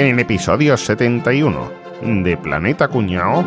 [0.00, 3.44] En episodio 71 de Planeta Cuñao.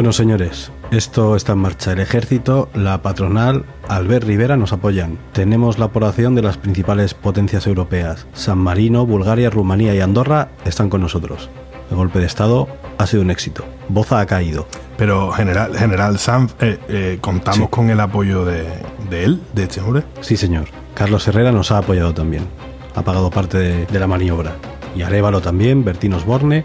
[0.00, 1.92] Bueno, señores, esto está en marcha.
[1.92, 5.18] El ejército, la patronal, Albert Rivera nos apoyan.
[5.32, 8.26] Tenemos la aprobación de las principales potencias europeas.
[8.32, 11.50] San Marino, Bulgaria, Rumanía y Andorra están con nosotros.
[11.90, 13.66] El golpe de Estado ha sido un éxito.
[13.90, 14.66] Boza ha caído.
[14.96, 17.70] Pero, general, general Sanz, eh, eh, ¿contamos Sí.
[17.70, 18.64] con el apoyo de,
[19.10, 20.04] de él, de este hombre?
[20.22, 20.64] Sí, señor.
[20.94, 22.46] Carlos Herrera nos ha apoyado también.
[22.94, 24.52] Ha pagado parte de, de la maniobra.
[24.96, 26.64] Y Arevalo también, Bertín Osborne.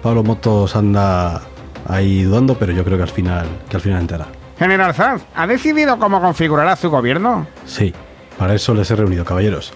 [0.00, 1.42] Pablo Motos anda
[1.88, 4.26] ahí dudando, pero yo creo que al final, que al final entrará.
[4.58, 7.46] General Sanz, ¿ha decidido cómo configurará su gobierno?
[7.66, 7.92] Sí,
[8.38, 9.72] para eso les he reunido, caballeros.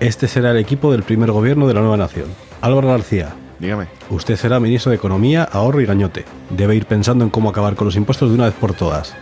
[0.00, 2.26] Este será el equipo del primer gobierno de la nueva nación.
[2.60, 3.86] Álvaro García, Dígame.
[4.10, 6.24] usted será ministro de Economía, Ahorro y Gañote.
[6.50, 9.14] Debe ir pensando en cómo acabar con los impuestos de una vez por todas.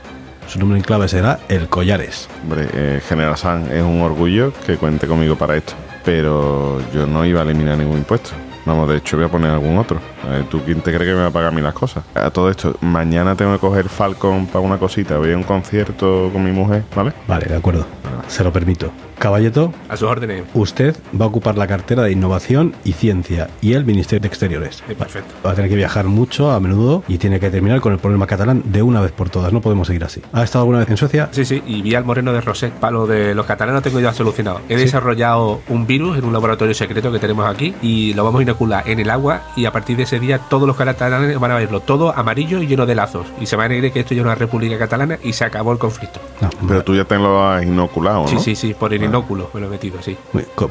[0.47, 2.29] Su nombre en clave será El Collares.
[2.43, 5.75] Hombre, eh, General San, es un orgullo que cuente conmigo para esto.
[6.05, 8.31] Pero yo no iba a eliminar ningún impuesto.
[8.67, 9.99] Vamos, de hecho voy a poner algún otro.
[10.27, 12.05] A ver, ¿Tú quién te cree que me va a pagar a mí las cosas?
[12.15, 15.19] A todo esto, mañana tengo que coger Falcon para una cosita.
[15.19, 17.13] Voy a un concierto con mi mujer, ¿vale?
[17.27, 17.87] Vale, de acuerdo.
[18.29, 18.91] Se lo permito.
[19.21, 20.45] Caballeto, A sus órdenes.
[20.55, 24.83] usted va a ocupar la cartera de Innovación y Ciencia y el Ministerio de Exteriores.
[24.89, 25.35] Sí, perfecto.
[25.45, 28.27] Va a tener que viajar mucho a menudo y tiene que terminar con el problema
[28.27, 29.53] catalán de una vez por todas.
[29.53, 30.23] No podemos seguir así.
[30.33, 31.29] ¿Ha estado alguna vez en Suecia?
[31.33, 32.73] Sí, sí, y vi al moreno de Roset.
[32.73, 34.63] Para lo de los catalanes tengo ya solucionado.
[34.71, 38.43] He desarrollado un virus en un laboratorio secreto que tenemos aquí y lo vamos a
[38.45, 41.57] inocular en el agua y a partir de ese día todos los catalanes van a
[41.57, 43.27] verlo todo amarillo y lleno de lazos.
[43.39, 45.73] Y se van a creer que esto ya es una república catalana y se acabó
[45.73, 46.21] el conflicto.
[46.41, 48.29] No, Pero tú ya te lo has inoculado, ¿no?
[48.29, 50.17] Sí, sí, sí, por el inóculo me lo he metido, sí.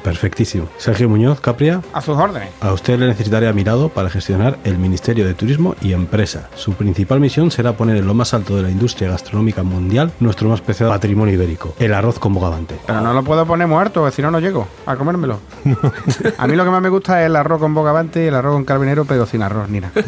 [0.03, 0.67] Perfectísimo.
[0.77, 2.49] Sergio Muñoz, Capria, A sus órdenes.
[2.61, 6.49] a usted le necesitaré a mi lado para gestionar el Ministerio de Turismo y Empresa.
[6.55, 10.49] Su principal misión será poner en lo más alto de la industria gastronómica mundial nuestro
[10.49, 12.75] más preciado patrimonio ibérico, el arroz con bogavante.
[12.87, 15.39] Pero no lo puedo poner muerto, si no, no llego a comérmelo.
[16.37, 18.53] A mí lo que más me gusta es el arroz con bogavante y el arroz
[18.53, 19.93] con carabinero, pero sin arroz ni nada.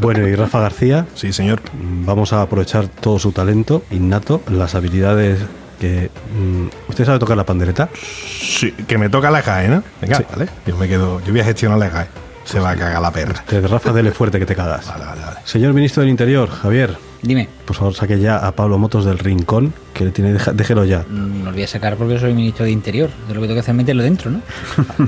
[0.00, 1.60] Bueno, y Rafa García, Sí, señor.
[2.04, 5.38] vamos a aprovechar todo su talento innato, las habilidades
[5.84, 6.10] que...
[6.38, 7.88] mm, ¿Usted sabe tocar la pandereta?
[7.94, 9.82] Sí, que me toca la GAE, ¿no?
[10.00, 10.24] Venga, Sí.
[10.30, 10.48] vale.
[10.66, 12.06] Yo me quedo, yo voy a gestionar la GAE.
[12.44, 13.34] Se va a cagar la perra.
[13.40, 14.86] Usted, Rafa, dele fuerte que te cagas.
[14.86, 15.36] Vale, vale, vale.
[15.44, 19.72] Señor Ministro del Interior, Javier, Dime, por favor saque ya a Pablo Motos del Rincón,
[19.94, 21.06] que le tiene, deja- déjelo ya.
[21.08, 23.08] mm, lo voy a sacar porque soy ministro de Interior.
[23.26, 24.42] De lo que tengo que hacer es meterlo dentro, ¿no?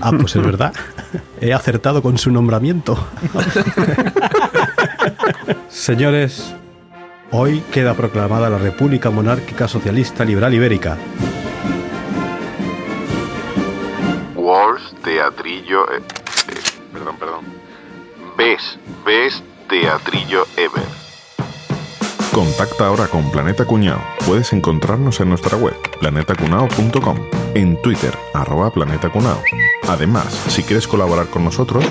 [0.00, 0.72] Ah, pues es verdad.
[1.42, 2.96] He acertado con su nombramiento.
[5.68, 6.54] Señores,
[7.32, 10.96] hoy queda proclamada la República Monárquica Socialista Liberal Ibérica.
[14.34, 15.90] Wars Teatrillo.
[15.92, 16.54] eh, eh,
[16.92, 17.44] perdón, perdón.
[18.36, 21.05] Ves, ves Teatrillo Ever.
[22.36, 23.98] Contacta ahora con Planeta Cuñao.
[24.26, 27.16] Puedes encontrarnos en nuestra web, planetacunao.com,
[27.54, 29.42] en Twitter, arroba Planeta Cunao.
[29.88, 31.82] Además, si quieres colaborar con nosotros,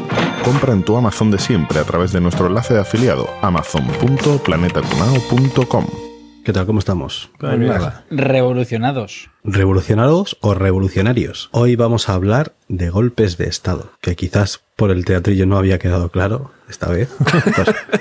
[0.43, 6.04] compra en tu Amazon de siempre a través de nuestro enlace de afiliado, amazon.planetacunao.com.
[6.45, 6.67] ¿Qué tal?
[6.67, 7.31] ¿Cómo estamos?
[7.39, 8.05] Pues nada.
[8.11, 9.31] Revolucionados.
[9.43, 11.49] ¿Revolucionados o revolucionarios?
[11.51, 15.79] Hoy vamos a hablar de golpes de Estado, que quizás por el teatrillo no había
[15.79, 17.09] quedado claro esta vez.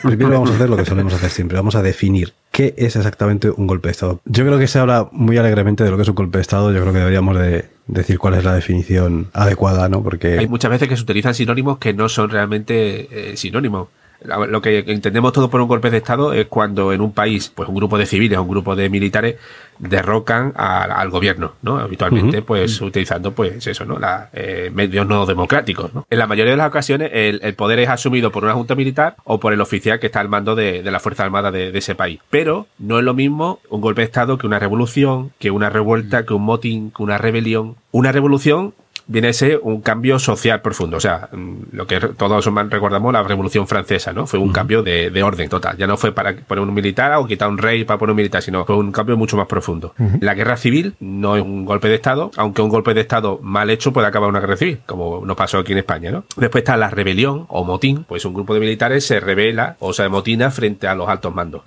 [0.03, 2.97] Pues, primero vamos a hacer lo que solemos hacer siempre, vamos a definir qué es
[2.97, 4.21] exactamente un golpe de Estado.
[4.27, 6.71] Yo creo que se habla muy alegremente de lo que es un golpe de Estado,
[6.71, 10.03] yo creo que deberíamos de decir cuál es la definición adecuada, ¿no?
[10.03, 10.39] Porque...
[10.39, 13.89] Hay muchas veces que se utilizan sinónimos que no son realmente eh, sinónimos.
[14.23, 17.69] Lo que entendemos todo por un golpe de Estado es cuando en un país, pues
[17.69, 19.37] un grupo de civiles o un grupo de militares
[19.79, 21.79] derrocan a- al gobierno, ¿no?
[21.79, 23.99] Habitualmente, pues utilizando, pues eso, ¿no?
[23.99, 26.07] La, eh, medios no democráticos, ¿no?
[26.09, 29.17] En la mayoría de las ocasiones, el, el poder es asumido por una junta militar
[29.25, 31.79] o por el oficial que está al mando de, de la Fuerza Armada de, de
[31.79, 32.21] ese país.
[32.31, 36.25] Pero no es lo mismo un golpe de Estado que una revolución, que una revuelta,
[36.25, 37.77] que un motín, que una rebelión.
[37.91, 38.75] Una revolución
[39.07, 40.97] viene a ser un cambio social profundo.
[40.97, 44.27] O sea, mm, lo que todos recordamos, la Revolución Francesa, ¿no?
[44.27, 45.77] Fue un cambio de, de orden total.
[45.77, 48.43] Ya no fue para poner un militar o quitar un rey para poner un militar,
[48.43, 49.95] sino fue un cambio mucho más profundo.
[50.21, 53.71] La guerra civil no es un golpe de Estado, aunque un golpe de Estado mal
[53.71, 56.25] hecho puede acabar una guerra civil, como nos pasó aquí en España, ¿no?
[56.37, 60.09] Después está la rebelión o motín, pues un grupo de militares se revela o se
[60.09, 61.63] motina frente a los altos mandos.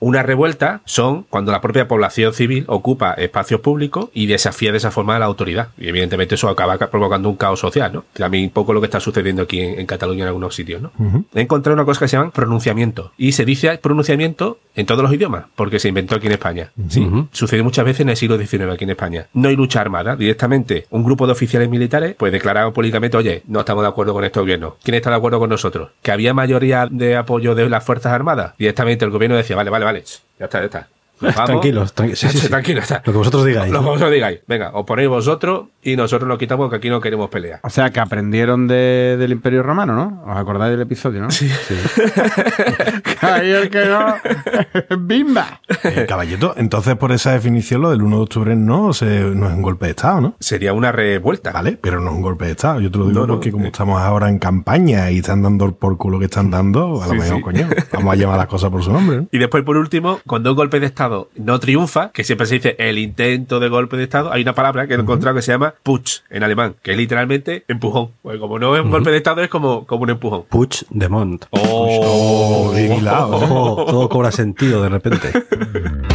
[0.00, 4.90] Una revuelta son cuando la propia población civil ocupa espacios públicos y desafía de esa
[4.90, 5.68] forma a la autoridad.
[5.78, 8.28] Y evidentemente eso acaba ca- provocando un caos social, ¿no?
[8.30, 10.92] Mí un poco lo que está sucediendo aquí en, en Cataluña en algunos sitios, ¿no?
[11.34, 13.12] He encontrado una cosa que se llama pronunciamiento.
[13.18, 16.70] Y se dice pronunciamiento en todos los idiomas, porque se inventó aquí en España.
[16.88, 19.26] Sí, sucedió muchas veces en el siglo XIX aquí en España.
[19.34, 23.60] No hay lucha armada, directamente un grupo de oficiales militares pues declararon públicamente, oye, no
[23.60, 24.76] estamos de acuerdo con este gobierno.
[24.82, 25.90] ¿Quién está de acuerdo con nosotros?
[26.02, 28.54] Que había mayoría de apoyo de las Fuerzas Armadas.
[28.58, 30.04] Directamente el gobierno decía, vale, vale, vale,
[30.38, 30.88] ya está, ya está.
[31.20, 31.44] Vamos.
[31.44, 32.48] Tranquilos, tranqui- sí, sí, sí.
[32.48, 33.02] Tranquilo, está.
[33.04, 33.72] Lo que vosotros digáis.
[33.72, 34.40] Lo que vosotros digáis.
[34.46, 37.60] Venga, os ponéis vosotros y nosotros lo quitamos que aquí no queremos pelear.
[37.62, 40.22] O sea, que aprendieron de- del Imperio Romano, ¿no?
[40.30, 41.30] ¿Os acordáis del episodio, no?
[41.30, 41.48] Sí.
[43.20, 44.14] Ahí el que no.
[44.98, 45.60] ¡Bimba!
[45.84, 49.54] Eh, caballito, entonces por esa definición lo del 1 de octubre no, se, no es
[49.54, 50.34] un golpe de Estado, ¿no?
[50.40, 51.52] Sería una revuelta.
[51.52, 52.80] Vale, pero no es un golpe de Estado.
[52.80, 53.68] Yo te lo digo No, no, porque como eh.
[53.68, 57.18] estamos ahora en campaña y están dando por culo que están dando, a lo Sí,
[57.18, 57.42] mejor, sí.
[57.42, 59.16] coño, vamos a llamar las cosas por su nombre.
[59.18, 59.26] ¿no?
[59.30, 62.76] Y después, por último, cuando un golpe de Estado no triunfa, que siempre se dice
[62.78, 65.74] el intento de golpe de Estado, hay una palabra que he encontrado que se llama
[65.82, 68.10] Putsch en alemán, que es literalmente empujón.
[68.22, 70.44] Pues como no es un golpe de Estado, es como, como un empujón.
[70.48, 71.46] Puig de Mont.
[71.50, 73.44] Oh, hilado, ¿eh?
[73.44, 75.32] Ojo, todo cobra sentido de repente.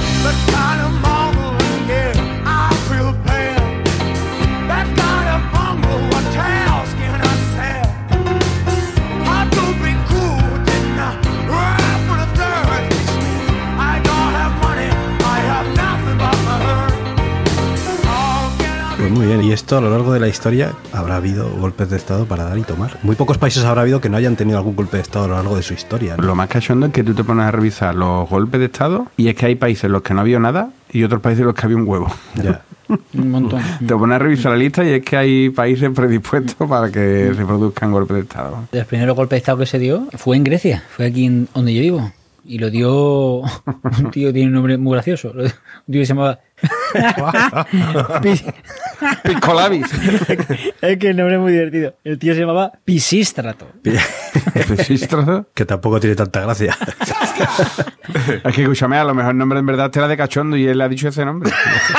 [19.77, 22.97] a lo largo de la historia habrá habido golpes de Estado para dar y tomar.
[23.03, 25.35] Muy pocos países habrá habido que no hayan tenido algún golpe de Estado a lo
[25.35, 26.15] largo de su historia.
[26.17, 26.23] ¿no?
[26.23, 29.27] Lo más cachondo es que tú te pones a revisar los golpes de Estado y
[29.27, 31.55] es que hay países en los que no había nada y otros países en los
[31.55, 32.07] que había un huevo.
[32.41, 32.61] Ya.
[33.13, 33.61] Un montón.
[33.85, 37.45] Te pones a revisar la lista y es que hay países predispuestos para que se
[37.45, 38.67] produzcan golpes de Estado.
[38.71, 41.47] De los primeros golpes de Estado que se dio fue en Grecia, fue aquí en
[41.53, 42.11] donde yo vivo.
[42.47, 45.31] Y lo dio un tío que tiene un nombre muy gracioso.
[45.31, 45.43] Un
[45.91, 46.39] tío que se llamaba.
[48.21, 48.41] Pi-
[49.23, 49.85] Piscolabis.
[50.81, 51.95] es que el nombre es muy divertido.
[52.03, 53.67] El tío se llamaba Pisístrato.
[54.67, 55.47] Pisístrato.
[55.53, 56.77] Que tampoco tiene tanta gracia.
[58.43, 60.65] Es que escúchame, a lo mejor el nombre en verdad te era de cachondo y
[60.67, 61.51] él le ha dicho ese nombre.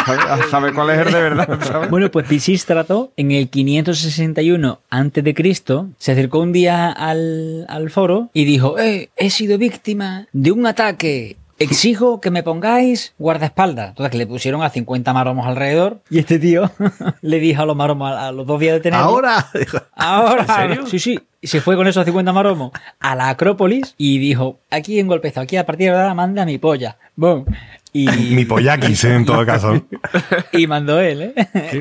[0.04, 0.18] ¿Sabe,
[0.50, 1.58] sabe cuál es el de verdad?
[1.62, 1.90] ¿sabes?
[1.90, 8.44] Bueno, pues Pisístrato, en el 561 a.C., se acercó un día al, al foro y
[8.44, 11.36] dijo: eh, He sido víctima de un ataque.
[11.58, 13.88] Exijo que me pongáis guardaespaldas.
[13.90, 16.00] Entonces, que le pusieron a 50 maromos alrededor.
[16.10, 16.70] Y este tío
[17.22, 19.00] le dijo a los maromos a, los dos días de tener.
[19.00, 19.46] Ahora.
[19.94, 20.42] Ahora.
[20.42, 20.86] ¿En serio?
[20.86, 21.20] Sí, sí.
[21.40, 25.40] Y se fue con esos 50 maromos a la Acrópolis y dijo: Aquí en golpezo,
[25.40, 26.98] aquí a partir de ahora manda mi polla.
[27.14, 27.46] Boom.
[27.96, 29.14] Y, Mi pollaquis, ¿eh?
[29.14, 29.82] en todo caso.
[30.52, 31.34] y mandó él, ¿eh?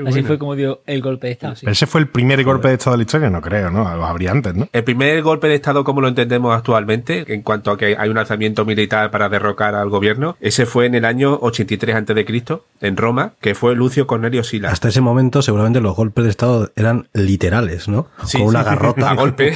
[0.07, 1.55] Así fue como dio el golpe de Estado.
[1.55, 1.65] sí.
[1.69, 3.83] Ese fue el primer golpe de Estado de la historia, no creo, ¿no?
[3.95, 4.69] Los habría antes, ¿no?
[4.71, 8.17] El primer golpe de Estado, como lo entendemos actualmente, en cuanto a que hay un
[8.17, 12.25] alzamiento militar para derrocar al gobierno, ese fue en el año 83 a.C.,
[12.81, 14.69] en Roma, que fue Lucio Cornelio Sila.
[14.69, 18.07] Hasta ese momento seguramente los golpes de Estado eran literales, ¿no?
[18.25, 18.69] Sí, Con una sí.
[18.69, 19.09] garrota.
[19.15, 19.53] A golpe.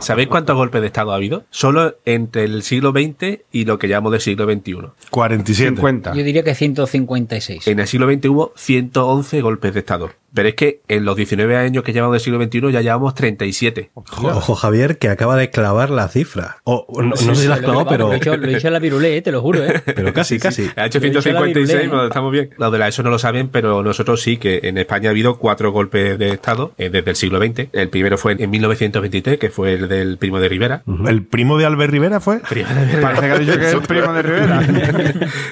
[0.00, 1.44] ¿Sabéis cuántos golpes de Estado ha habido?
[1.50, 4.76] Solo entre el siglo XX y lo que llamamos del siglo XXI.
[5.10, 5.80] 47.
[5.86, 6.14] 50.
[6.14, 7.66] Yo diría que 156.
[7.68, 10.10] En el siglo XX hubo 111 golpes de Estado.
[10.36, 13.90] Pero es que en los 19 años que llevamos del siglo XXI ya llevamos 37.
[13.94, 16.58] Ojo, Javier, que acaba de clavar la cifra.
[16.64, 18.66] O, no, no sé si la has clavado, pero, Lo he hecho, lo he hecho
[18.66, 19.82] en la virulé, eh, te lo juro, ¿eh?
[19.96, 20.68] pero casi, casi.
[20.76, 22.50] Ha hecho Lo he 156, virulé, pero estamos bien.
[22.58, 25.38] Los de la ESO no lo saben, pero nosotros sí, que en España ha habido
[25.38, 27.68] cuatro golpes de Estado eh, desde el siglo XX.
[27.72, 30.82] El primero fue en 1923, que fue el del primo de Rivera.
[31.06, 32.40] ¿El primo de Albert Rivera fue?
[32.40, 33.00] Primo de Rivera.
[33.00, 34.60] Parece que ha dicho que es el primo de Rivera.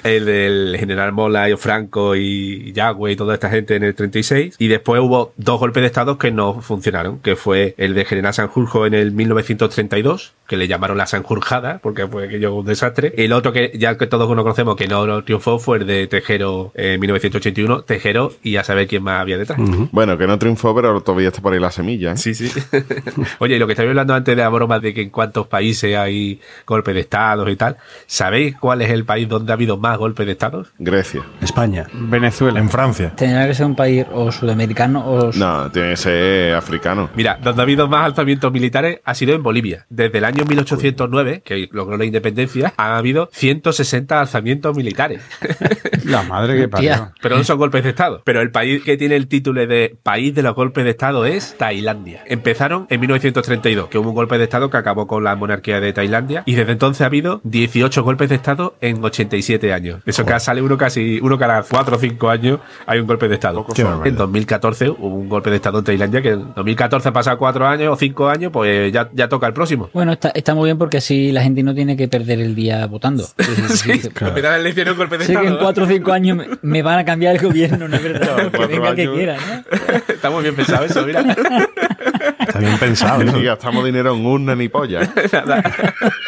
[0.05, 4.57] el del general Mola y Franco y Yagüe y toda esta gente en el 36.
[4.59, 8.35] Y después hubo dos golpes de Estado que no funcionaron, que fue el de general
[8.35, 13.13] Sanjurjo en el 1932, que le llamaron la Sanjurjada, porque fue aquello un desastre.
[13.17, 16.73] El otro que ya que todos conocemos que no, no triunfó fue el de Tejero
[16.75, 19.59] en 1981, Tejero y a saber quién más había detrás.
[19.93, 22.13] Bueno, que no triunfó, pero todavía está por ahí la semilla.
[22.13, 22.17] ¿eh?
[22.17, 22.51] Sí, sí.
[23.39, 25.97] Oye, y lo que estáis hablando antes de la broma de que en cuántos países
[25.97, 29.99] hay golpes de Estado y tal, ¿sabéis cuál es el país donde ha habido más
[29.99, 30.67] golpes de Estado?
[30.79, 31.23] Grecia.
[31.41, 31.87] España.
[31.93, 32.59] Venezuela.
[32.59, 33.13] En Francia.
[33.17, 35.31] Tendrá que ser un país o sudamericano o...
[35.35, 37.11] No, tiene que ser africano.
[37.15, 39.87] Mira, donde ha habido más alzamientos militares ha sido en Bolivia.
[39.89, 45.23] Desde el año 1809, que logró la independencia, ha habido 160 alzamientos militares.
[46.05, 47.12] La madre que parió.
[47.23, 48.23] Pero no son golpes de Estado.
[48.25, 51.57] Pero el país que tiene el título de país de los golpes de Estado es
[51.57, 52.23] Tailandia.
[52.26, 55.93] Empezaron en 1932, que hubo un golpe de Estado que acabó con la monarquía de
[55.93, 56.43] Tailandia.
[56.47, 60.03] Y desde entonces ha habido 18 golpes de Estado en 87 años.
[60.07, 63.35] Eso que sale uno casi, uno cada 4 o 5 años hay un golpe de
[63.35, 63.64] Estado.
[63.75, 63.83] Qué.
[64.05, 67.67] En 2014 hubo un golpe de Estado en Tailandia que en 2014 han pasado 4
[67.67, 69.91] años o 5 años, pues ya, ya toca el próximo.
[69.93, 72.87] Bueno, está, está muy bien porque así la gente no tiene que perder el día
[72.87, 73.26] votando.
[73.75, 74.00] Sí,
[74.43, 75.61] da la elección golpe de Sé que en estado.
[75.61, 78.37] cuatro o cinco años me, me van a cambiar el gobierno, ¿no es verdad?
[78.50, 79.14] que cuatro venga el que años.
[79.14, 79.95] quiera, ¿no?
[80.14, 81.23] Está muy bien pensado eso, mira.
[82.47, 83.25] Está bien pensado.
[83.25, 83.33] ¿no?
[83.33, 85.01] Ni gastamos dinero en urna ni polla.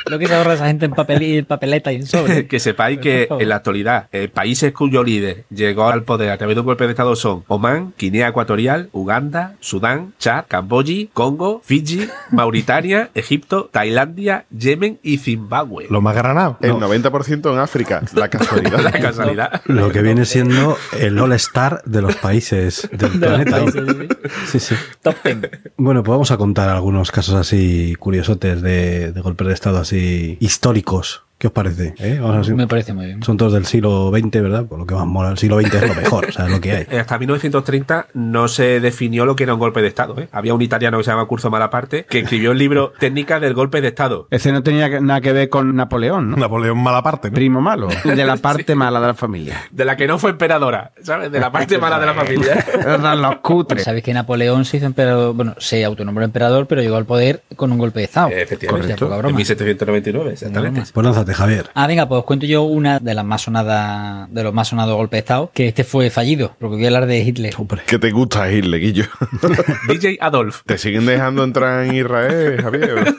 [0.06, 2.46] Lo que se ahorra esa gente en, papel, en papeleta y en sobre.
[2.48, 6.56] que sepáis que en la actualidad eh, países cuyo líder llegó al poder a través
[6.56, 12.08] de un golpe de estado son Omán, Guinea Ecuatorial, Uganda, Sudán, Chad, Camboya, Congo, Fiji,
[12.30, 15.86] Mauritania, Egipto, Tailandia, Yemen y Zimbabue.
[15.90, 16.58] Lo más granado.
[16.60, 18.02] El 90% en África.
[18.14, 18.80] La casualidad.
[18.80, 19.62] La casualidad.
[19.64, 23.58] Lo que viene siendo el All-Star de los países del De planeta.
[23.58, 24.08] países,
[24.48, 24.74] sí, Sí.
[25.02, 25.48] Top ten.
[25.76, 31.25] Bueno, vamos a contar algunos casos así curiosotes de, de golpes de Estado así históricos.
[31.38, 31.94] ¿Qué os parece?
[31.98, 32.18] ¿Eh?
[32.18, 33.22] Vamos a Me parece muy bien.
[33.22, 34.64] Son todos del siglo XX, ¿verdad?
[34.64, 35.30] Por lo que más mola.
[35.30, 36.86] El siglo XX es lo mejor, o sea, es lo que hay.
[36.98, 40.18] Hasta 1930 no se definió lo que era un golpe de Estado.
[40.18, 40.28] ¿eh?
[40.32, 43.82] Había un italiano que se llama Curso Malaparte que escribió el libro Técnicas del golpe
[43.82, 44.28] de Estado.
[44.30, 46.36] Ese no tenía nada que ver con Napoleón, ¿no?
[46.38, 47.34] Napoleón Malaparte, ¿no?
[47.34, 47.88] Primo malo.
[48.02, 49.64] De la parte mala de la familia.
[49.70, 51.30] De la que no fue emperadora, ¿sabes?
[51.30, 52.64] De la parte mala de la familia.
[52.80, 53.84] Eran los cutres.
[53.84, 57.72] Sabéis que Napoleón se hizo emperador, bueno, se autonombró emperador, pero llegó al poder con
[57.72, 58.30] un golpe de Estado.
[58.30, 58.96] Efectivamente.
[58.96, 59.28] Correcto.
[59.28, 60.80] En 1799, exactamente.
[60.80, 61.70] Pues lánzate, Javier.
[61.74, 64.94] Ah, venga, pues os cuento yo una de las más sonadas, de los más sonados
[64.96, 67.54] golpes de Estado, que este fue fallido, porque voy a hablar de Hitler.
[67.86, 69.04] ¿Qué te gusta Hitler, Guillo?
[69.88, 70.62] DJ Adolf.
[70.64, 73.14] ¿Te siguen dejando entrar en Israel, Javier?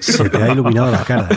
[0.00, 1.28] Se te ha iluminado la cara.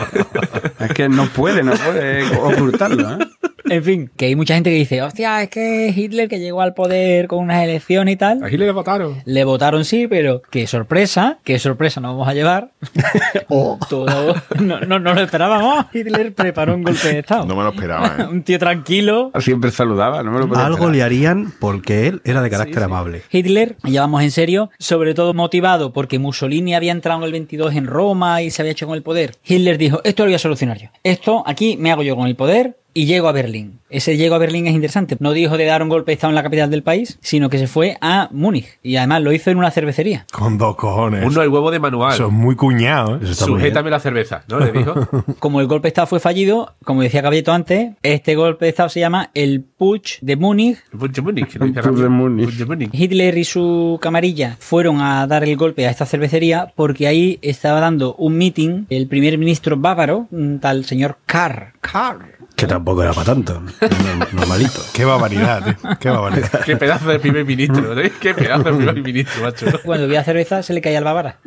[0.80, 3.18] Es que no puede, no puede ocultarlo, ¿eh?
[3.68, 6.74] En fin, que hay mucha gente que dice, hostia, es que Hitler que llegó al
[6.74, 8.42] poder con unas elecciones y tal.
[8.42, 9.22] A Hitler le votaron.
[9.24, 12.70] Le votaron sí, pero qué sorpresa, qué sorpresa nos vamos a llevar.
[13.88, 15.86] Todo, no, no, no lo esperábamos.
[15.92, 17.46] Hitler preparó un golpe de Estado.
[17.46, 18.24] No me lo esperaba, ¿eh?
[18.30, 19.30] Un tío tranquilo.
[19.40, 20.94] Siempre saludaba, no me lo podía Algo esperar.
[20.96, 23.22] le harían porque él era de carácter amable.
[23.30, 27.86] Hitler, llevamos en serio, sobre todo motivado porque Mussolini había entrado en el 22 en
[27.86, 29.34] Roma y se había hecho con el poder.
[29.44, 30.88] Hitler dijo, esto lo voy a solucionar yo.
[31.02, 33.80] Esto aquí me hago yo con el poder y llego a Berlín.
[33.90, 35.16] Ese llego a Berlín es interesante.
[35.20, 37.58] No dijo de dar un golpe de Estado en la capital del país, sino que
[37.58, 38.78] se fue a Múnich.
[38.82, 40.26] Y además lo hizo en una cervecería.
[40.32, 41.24] Con dos cojones.
[41.24, 42.14] Uno el huevo de manual.
[42.14, 43.18] Eso es muy cuñado, ¿eh?
[43.22, 43.60] Eso está muy bien.
[43.66, 44.60] Sujétame la cerveza, ¿no?
[44.60, 44.94] Le dijo.
[45.38, 48.88] Como el golpe de Estado fue fallido, como decía Caballeto antes, este golpe de Estado
[48.88, 51.54] se llama el Putsch de Múnich Putsch de Múnich.
[51.56, 52.10] lo dice Putsch de rápido.
[52.10, 52.46] Múnich.
[52.46, 52.90] Putsch de Múnich.
[52.92, 57.80] Hitler y su camarilla fueron a dar el golpe a esta cervecería porque ahí estaba
[57.80, 61.72] dando un meeting el primer ministro bávaro, un tal señor Karr.
[61.80, 62.34] Karr.
[62.56, 63.60] Que tampoco era para tanto.
[63.60, 64.80] no- Normalito.
[64.92, 65.76] Qué barbaridad, ¿eh?
[66.00, 66.60] Qué barbaridad.
[66.64, 68.12] Qué pedazo de primer ministro, ¿eh?
[68.20, 69.66] Qué pedazo de primer ministro, macho.
[69.84, 71.40] Cuando bebía cerveza se le caía al bávara.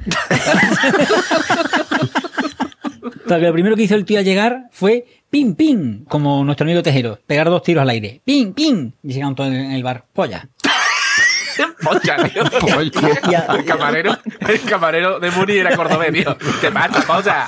[3.27, 6.81] Porque lo primero que hizo el tío al llegar fue pim, pim, como nuestro amigo
[6.81, 8.21] Tejero, pegar dos tiros al aire.
[8.23, 8.91] Pim, pim.
[9.03, 10.05] Y llegaron todos en el bar.
[10.13, 10.47] Polla.
[11.83, 12.43] Pocha, tío.
[12.79, 16.37] El camarero, el camarero de Múnich era cordobés, tío.
[16.61, 17.45] ¿Qué pasa, pocha?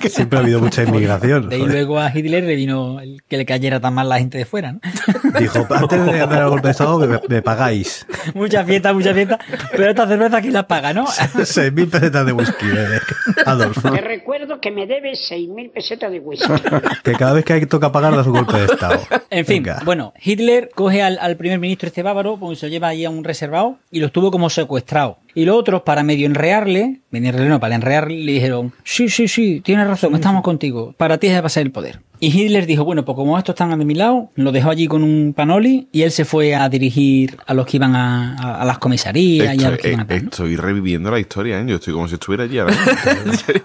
[0.00, 1.48] Que siempre ha habido mucha inmigración.
[1.48, 4.38] De ahí luego a Hitler le vino el que le cayera tan mal la gente
[4.38, 4.80] de fuera, ¿no?
[5.38, 9.38] Dijo, antes de dar el golpe de Estado me, me pagáis mucha fiesta, mucha fiesta.
[9.72, 11.06] Pero esta cerveza aquí la paga, ¿no?
[11.06, 13.00] 6.000 pesetas de whisky, eh,
[13.46, 13.90] Adolfo.
[13.90, 16.48] Te recuerdo que me debes 6.000 pesetas de whisky.
[17.02, 19.00] Que cada vez que hay que toca pagar das un golpe de Estado.
[19.30, 19.80] En fin, Venga.
[19.84, 23.10] bueno, Hitler coge al, al primer ministro este bávaro, pues se lo lleva ahí a
[23.10, 25.18] un reservado y lo estuvo como secuestrado.
[25.34, 29.28] Y los otros, para medio enrearle, medio enrearle, no, para enrearle, le dijeron, sí, sí,
[29.28, 32.00] sí, tienes razón, estamos contigo, para ti es de pasar el poder.
[32.20, 35.02] Y Hitler dijo, bueno, pues como estos están de mi lado, lo dejó allí con
[35.02, 38.64] un panoli y él se fue a dirigir a los que iban a, a- a
[38.64, 41.64] las comisarías y a los que Estoy, iban a estoy reviviendo la historia, ¿eh?
[41.66, 43.54] Yo estoy como si estuviera allí ahora mismo.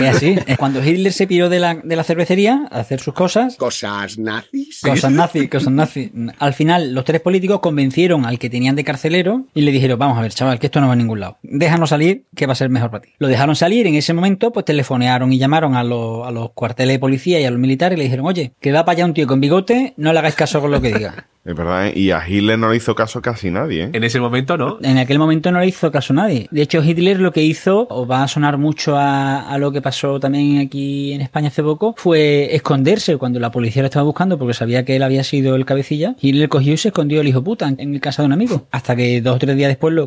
[0.00, 0.36] Es así.
[0.58, 4.80] Cuando Hitler se piró de la, de la cervecería a hacer sus cosas, Cosas nazis.
[4.82, 6.12] Cosas nazi, cosas nazi.
[6.38, 10.18] Al final, los tres políticos convencieron al que tenían de carcelero y le dijeron, vamos
[10.18, 11.38] a ver, chaval, que esto no va a ningún lado.
[11.42, 13.10] Déjanos salir, que va a ser mejor para ti.
[13.18, 16.94] Lo dejaron salir, en ese momento, pues telefonearon y llamaron a los, a los cuarteles
[16.94, 19.14] de policía y a los militares y le dijeron, oye, que va para allá un
[19.14, 21.26] tío con bigote, no le hagáis caso con lo que diga.
[21.44, 21.92] Es verdad, ¿eh?
[21.96, 23.90] Y a Hitler no le hizo caso casi nadie, ¿eh?
[23.92, 24.78] En ese momento, ¿no?
[24.80, 26.46] En aquel momento no le hizo caso a nadie.
[26.52, 29.82] De hecho, Hitler lo que hizo, os va a sonar mucho a, a lo que
[29.82, 34.38] pasó también aquí en España hace poco, fue esconderse cuando la policía lo estaba buscando
[34.38, 36.14] porque sabía que él había sido el cabecilla.
[36.20, 38.68] Hitler cogió y se escondió el hijo puta en, en casa de un amigo.
[38.70, 40.06] Hasta que dos o tres días después lo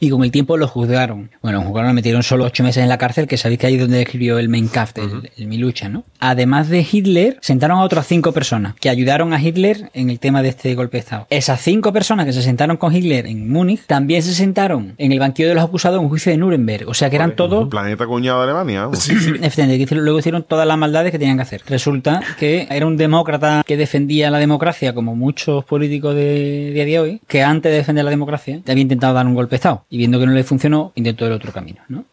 [0.00, 1.30] y con el tiempo lo juzgaron.
[1.42, 3.80] Bueno, juzgaron, lo metieron solo ocho meses en la cárcel, que sabéis que ahí es
[3.80, 6.04] donde escribió el Mein Kampf, el, el Mi lucha, ¿no?
[6.18, 10.42] Además de Hitler, sentaron a otras cinco personas que ayudaron a Hitler en el tema
[10.42, 11.26] de este golpe de Estado.
[11.30, 15.18] Esas cinco personas que se sentaron con Hitler en Múnich también se sentaron en el
[15.18, 16.88] banquillo de los acusados en un juicio de Nuremberg.
[16.88, 18.88] O sea que eran todos Planeta cuñado de Alemania.
[18.94, 21.62] hicieron- luego hicieron todas las maldades que tenían que hacer.
[21.66, 26.98] Resulta que era un demócrata que defendía la democracia, como muchos políticos de, día de
[26.98, 29.56] hoy, que antes de defender la democracia había intentado dar un golpe
[29.88, 32.04] Y viendo que no le funcionó, intentó el otro camino, ¿no?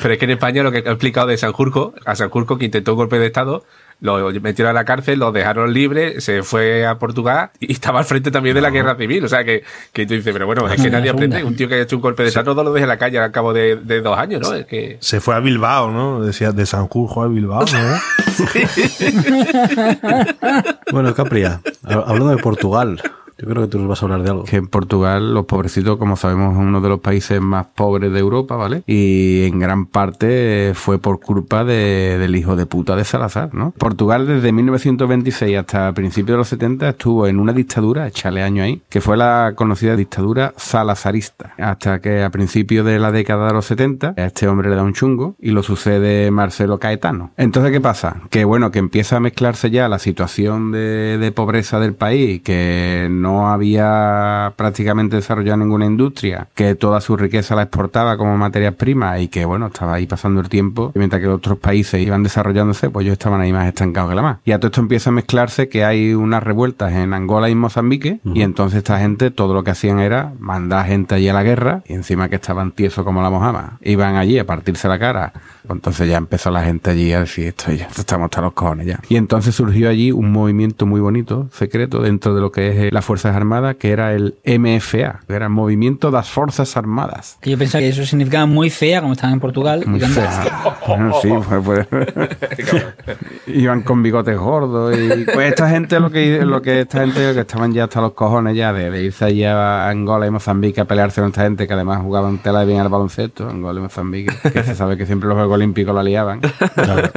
[0.00, 2.92] Pero es que en España lo que he explicado de Sanjurjo, a Sanjurjo que intentó
[2.92, 3.64] un golpe de Estado,
[4.00, 8.04] lo metieron a la cárcel, lo dejaron libre, se fue a Portugal y estaba al
[8.04, 9.24] frente también de la guerra civil.
[9.24, 11.42] O sea que, que tú dices, pero bueno, es que nadie aprende.
[11.42, 13.18] Un tío que haya hecho un golpe de Estado no lo deja en la calle
[13.18, 14.54] al cabo de, de dos años, ¿no?
[14.54, 14.98] Es que.
[15.00, 16.22] Se fue a Bilbao, ¿no?
[16.22, 17.68] Decía de Sanjurjo a Bilbao, ¿no?
[20.92, 23.00] Bueno, Capria, hab- hablando de Portugal,
[23.38, 24.44] yo creo que tú nos vas a hablar de algo.
[24.44, 28.18] que en Portugal, los pobrecitos, como sabemos, es uno de los países más pobres de
[28.18, 28.82] Europa, ¿vale?
[28.86, 33.72] Y en gran parte fue por culpa de- del hijo de puta de Salazar, ¿no?
[33.78, 38.82] Portugal desde 1926 hasta principios de los 70 estuvo en una dictadura, échale año ahí,
[38.88, 43.66] que fue la conocida dictadura salazarista, hasta que a principios de la década de los
[43.66, 47.30] 70 a este hombre le da un chungo y lo sucede Marcelo Caetano.
[47.36, 48.22] Entonces, ¿qué pasa?
[48.30, 53.08] Que bueno, que empieza a mezclarse ya la situación de, de pobreza del país, que
[53.10, 59.20] no había prácticamente desarrollado ninguna industria, que toda su riqueza la exportaba como materias primas
[59.20, 62.90] y que bueno, estaba ahí pasando el tiempo, y mientras que otros países iban desarrollándose,
[62.90, 64.38] pues ellos estaban ahí más estancados que la más.
[64.44, 68.20] Y a todo esto empieza a mezclarse que hay unas revueltas en Angola y Mozambique,
[68.24, 71.82] y entonces esta gente todo lo que hacían era mandar gente allí a la guerra,
[71.86, 75.32] y encima que estaban tiesos como la mojama, iban allí a partirse la cara.
[75.66, 78.86] Pues entonces ya empezó la gente allí a decir esto ya, estamos hasta los cojones
[78.86, 79.00] ya.
[79.08, 82.88] Y entonces surgió allí un movimiento muy bonito, secreto, dentro de lo que es eh,
[82.92, 87.36] las Fuerzas Armadas, que era el MFA, que era el Movimiento das Fuerzas Armadas.
[87.40, 89.82] Que yo pensaba que eso significaba muy fea, como estaban en Portugal.
[89.86, 90.76] Muy fea.
[90.86, 91.28] Bueno, sí,
[91.64, 97.00] pues, pues, iban con bigotes gordos y pues esta gente lo que lo que esta
[97.00, 100.30] gente que estaban ya hasta los cojones ya de, de irse allá a Angola y
[100.30, 103.80] Mozambique a pelearse con esta gente que además jugaban tela de bien al baloncesto, Angola
[103.80, 106.40] y Mozambique, que se sabe que siempre los Juegos Olímpicos la liaban.
[106.40, 107.10] Claro.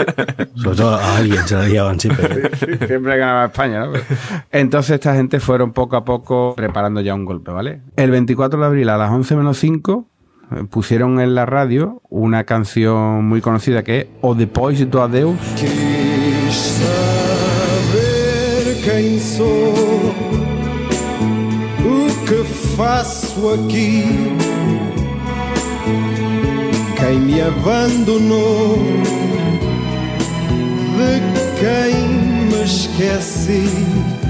[0.55, 2.50] Sobre todo a alguien se la llevaban siempre.
[2.88, 3.93] Siempre ganaba España, ¿no?
[4.51, 7.81] Entonces esta gente fueron poco a poco preparando ya un golpe, ¿vale?
[7.95, 10.07] El 24 de abril a las 11 menos 5
[10.51, 15.38] eh, pusieron en la radio una canción muy conocida que es O Depois do Adeus.
[22.31, 22.45] Que
[22.77, 23.91] faço me
[30.98, 32.01] de
[32.50, 34.20] me esqueci.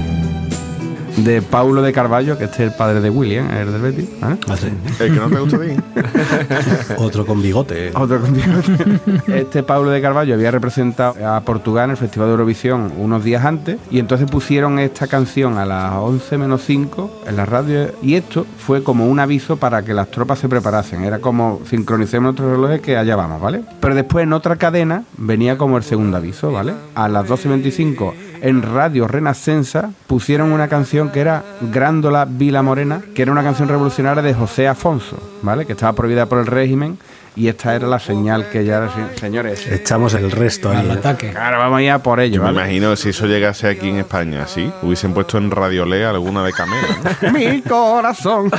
[1.16, 4.08] De Paulo de Carballo, que este es el padre de William, el del Betis.
[4.20, 4.36] ¿vale?
[4.48, 4.68] Ah, sí.
[5.00, 6.94] El que no te gusta ti.
[6.96, 7.92] Otro con bigote.
[7.94, 8.52] Otro contigo.
[9.28, 13.44] Este Paulo de Carballo había representado a Portugal en el Festival de Eurovisión unos días
[13.44, 18.14] antes y entonces pusieron esta canción a las 11 menos 5 en la radio y
[18.14, 21.04] esto fue como un aviso para que las tropas se preparasen.
[21.04, 23.62] Era como sincronicemos nuestros relojes que allá vamos, ¿vale?
[23.80, 26.74] Pero después en otra cadena venía como el segundo aviso, ¿vale?
[26.94, 33.22] A las 12.25 en Radio Renascença pusieron una canción que era Grándola Vila Morena, que
[33.22, 35.64] era una canción revolucionaria de José Afonso, ¿vale?
[35.64, 36.98] Que estaba prohibida por el régimen
[37.34, 40.70] y esta era la señal que ya, señores, Echamos el resto.
[40.70, 40.92] Al ¿eh?
[40.92, 41.32] ataque.
[41.34, 43.88] ahora vamos a ir a por ello, Yo me imagino que si eso llegase aquí
[43.88, 44.70] en España, ¿sí?
[44.82, 46.88] Hubiesen puesto en Radiolea alguna de Camela.
[47.22, 47.32] ¿no?
[47.32, 48.50] Mi corazón.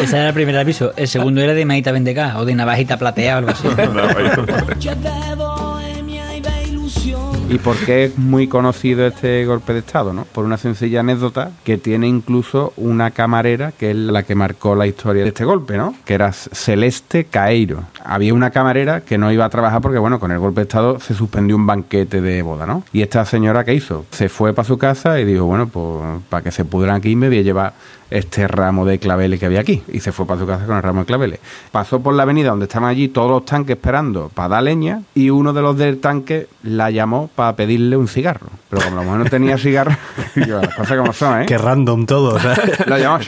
[0.00, 0.92] Ese era el primer aviso.
[0.96, 3.68] El segundo era de Maita Vendecá o de Navajita Platea o algo así.
[7.52, 10.12] ¿Y por qué es muy conocido este golpe de Estado?
[10.12, 10.24] ¿no?
[10.24, 14.86] Por una sencilla anécdota que tiene incluso una camarera que es la que marcó la
[14.86, 15.96] historia de este golpe, ¿no?
[16.04, 17.82] Que era Celeste Caeiro.
[18.04, 21.00] Había una camarera que no iba a trabajar porque, bueno, con el golpe de Estado
[21.00, 22.84] se suspendió un banquete de boda, ¿no?
[22.92, 24.06] Y esta señora, ¿qué hizo?
[24.12, 27.26] Se fue para su casa y dijo, bueno, pues para que se pudran aquí me
[27.26, 27.72] voy a llevar
[28.10, 29.82] este ramo de claveles que había aquí.
[29.88, 31.40] Y se fue para su casa con el ramo de claveles.
[31.70, 35.30] Pasó por la avenida donde estaban allí todos los tanques esperando para dar leña y
[35.30, 38.48] uno de los del tanque la llamó para pedirle un cigarro.
[38.68, 39.96] Pero como la mujer no tenía cigarro,
[40.34, 41.46] digo, las cosas como son, ¿eh?
[41.46, 42.34] Qué random todo.
[42.34, 42.54] o sea.
[42.86, 43.18] La llamó,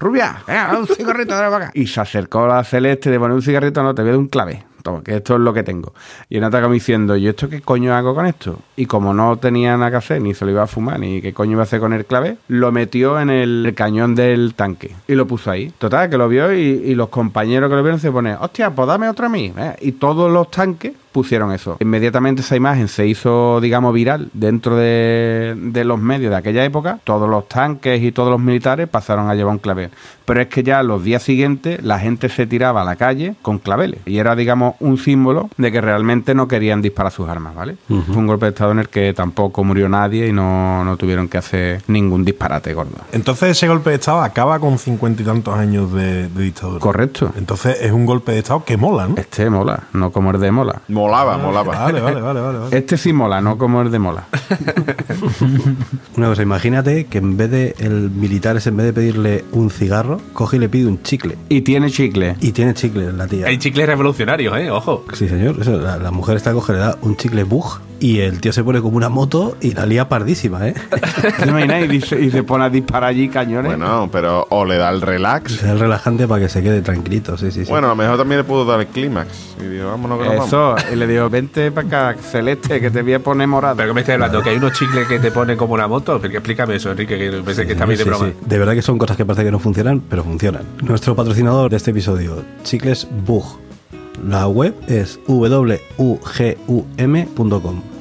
[0.00, 1.72] rubia, venga, un cigarrito, dale para acá.
[1.72, 4.18] Y se acercó a la celeste de poner un cigarrito, no, te voy a dar
[4.18, 4.64] un clave.
[4.82, 5.94] Toma, que esto es lo que tengo.
[6.28, 8.58] Y en como diciendo, ¿yo esto qué coño hago con esto?
[8.74, 11.32] Y como no tenía nada que hacer, ni se lo iba a fumar, ni qué
[11.32, 15.14] coño iba a hacer con el clave, lo metió en el cañón del tanque y
[15.14, 15.72] lo puso ahí.
[15.78, 18.88] Total, que lo vio y, y los compañeros que lo vieron se ponen, hostia, pues
[18.88, 19.52] dame otro a mí.
[19.56, 19.76] ¿eh?
[19.80, 21.76] Y todos los tanques pusieron eso.
[21.78, 26.98] Inmediatamente esa imagen se hizo, digamos, viral dentro de, de los medios de aquella época.
[27.04, 29.90] Todos los tanques y todos los militares pasaron a llevar un clavel.
[30.24, 33.58] Pero es que ya los días siguientes la gente se tiraba a la calle con
[33.58, 34.00] claveles.
[34.06, 37.76] Y era, digamos, un símbolo de que realmente no querían disparar sus armas, ¿vale?
[37.86, 41.28] Fue un golpe de Estado en el que tampoco murió nadie y no, no tuvieron
[41.28, 42.96] que hacer ningún disparate gordo.
[43.12, 46.80] Entonces ese golpe de Estado acaba con cincuenta y tantos años de, de dictadura.
[46.80, 47.32] Correcto.
[47.36, 49.16] Entonces es un golpe de Estado que mola, ¿no?
[49.16, 50.80] Este mola, no como el de mola.
[50.88, 51.78] Mola molaba, molaba.
[51.78, 52.58] Vale, vale, vale, vale.
[52.58, 52.76] vale.
[52.76, 54.24] Este sí mola, no como el de mola.
[56.16, 59.70] Una cosa, imagínate que en vez de el militar es en vez de pedirle un
[59.70, 61.36] cigarro, coge y le pide un chicle.
[61.48, 62.36] Y tiene chicle.
[62.40, 63.46] Y tiene chicle la tía.
[63.46, 64.70] Hay chicles revolucionarios, ¿eh?
[64.70, 65.04] Ojo.
[65.12, 65.56] Sí, señor.
[65.60, 68.62] Eso, la, la mujer está coge, le da un chicle bug y el tío se
[68.64, 70.74] pone como una moto y la lía pardísima, ¿eh?
[71.84, 73.66] Y, dice- y se pone a disparar allí cañones.
[73.76, 75.52] Bueno, pero o le da el relax.
[75.52, 77.70] Es el relajante para que se quede tranquilito, sí, sí, sí.
[77.70, 79.28] Bueno, a lo mejor también le pudo dar el clímax.
[79.60, 80.48] Y digo, vámonos que nos vamos.
[80.48, 83.76] Eso, y le digo, vente para acá, Celeste, que te voy a poner morado.
[83.76, 86.18] Pero que me estás hablando, que hay unos chicles que te ponen como una moto.
[86.20, 88.26] Porque explícame eso, Enrique, que pensé que está bien de Sí, broma.
[88.26, 88.32] sí.
[88.44, 90.62] De verdad que son cosas que parece que no funcionan, pero funcionan.
[90.82, 93.44] Nuestro patrocinador de este episodio, Chicles Bug.
[94.22, 96.14] La web es wugum.com.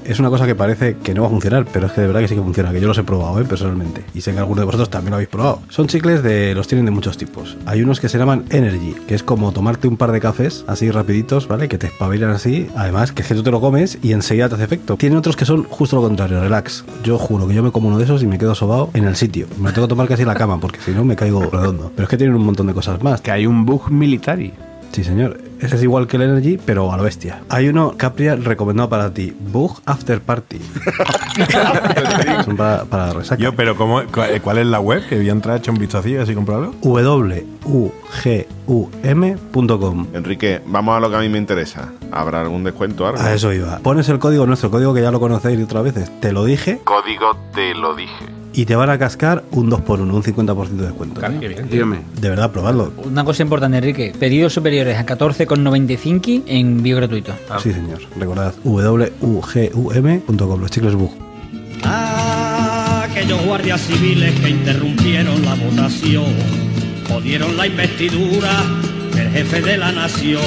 [0.05, 2.19] Es una cosa que parece que no va a funcionar, pero es que de verdad
[2.19, 3.45] que sí que funciona, que yo los he probado ¿eh?
[3.45, 4.03] personalmente.
[4.13, 5.61] Y sé que algunos de vosotros también lo habéis probado.
[5.69, 6.53] Son chicles de.
[6.55, 7.57] los tienen de muchos tipos.
[7.65, 10.91] Hay unos que se llaman Energy, que es como tomarte un par de cafés así
[10.91, 11.69] rapiditos, ¿vale?
[11.69, 12.67] Que te espabilan así.
[12.75, 14.97] Además, que es que tú te lo comes y enseguida te hace efecto.
[14.97, 16.83] Tienen otros que son justo lo contrario, relax.
[17.03, 19.15] Yo juro que yo me como uno de esos y me quedo sobado en el
[19.15, 19.47] sitio.
[19.57, 21.91] Me lo tengo que tomar casi en la cama, porque si no me caigo redondo.
[21.95, 23.21] Pero es que tienen un montón de cosas más.
[23.21, 24.39] Que hay un bug militar.
[24.91, 25.37] Sí, señor.
[25.63, 27.41] Ese es igual que el Energy, pero a lo bestia.
[27.47, 29.33] Hay uno, Capria, recomendado para ti.
[29.39, 30.59] Bug After Party.
[32.43, 33.41] Son para, para la resaca.
[33.41, 35.07] Yo, pero ¿cómo, cuál, cuál es la web?
[35.07, 36.73] Que voy a entrar, echar un vistacillo así comprarlo.
[38.65, 40.07] wugum.com.
[40.13, 41.93] Enrique, vamos a lo que a mí me interesa.
[42.11, 43.21] ¿Habrá algún descuento o algo?
[43.21, 43.79] A eso iba.
[43.79, 46.11] Pones el código, nuestro código que ya lo conocéis de otras veces.
[46.19, 48.42] Te lo dije Código te lo dije.
[48.53, 51.19] Y te van a cascar un 2x1, un 50% de descuento.
[51.19, 51.69] Claro, qué bien.
[51.69, 51.99] Dígame.
[52.19, 52.93] De verdad, probadlo.
[53.03, 54.13] Una cosa importante, Enrique.
[54.17, 57.33] Pedidos superiores a 14,95 en envío gratuito.
[57.61, 57.99] Sí, señor.
[58.17, 61.11] Recordad, wugum.com, los chicles bug.
[61.83, 66.25] Aquellos guardias civiles que interrumpieron la votación,
[67.07, 68.63] jodieron la investidura
[69.13, 70.41] del jefe de la nación,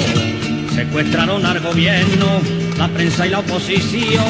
[0.75, 2.41] secuestraron al gobierno,
[2.77, 4.23] la prensa y la oposición.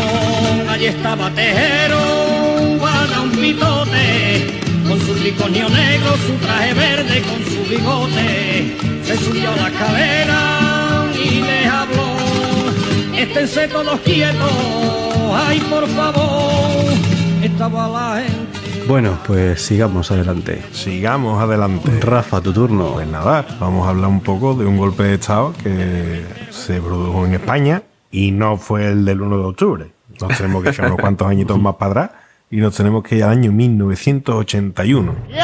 [0.69, 1.97] Allí estaba Tejero,
[3.37, 9.71] pitote, con su triconio negro, su traje verde, con su bigote, se subió a la
[9.71, 12.17] cadera y les habló.
[13.15, 14.51] Esténse todos quietos,
[15.33, 16.93] ay por favor,
[17.43, 18.85] estaba la gente.
[18.87, 20.63] Bueno, pues sigamos adelante.
[20.71, 21.99] Sigamos adelante.
[21.99, 22.93] Rafa, tu turno.
[22.93, 27.25] Pues nada, vamos a hablar un poco de un golpe de Estado que se produjo
[27.25, 29.91] en España y no fue el del 1 de octubre.
[30.21, 33.23] Nos tenemos que echar unos cuantos añitos más para atrás y nos tenemos que ir
[33.23, 35.15] al año 1981.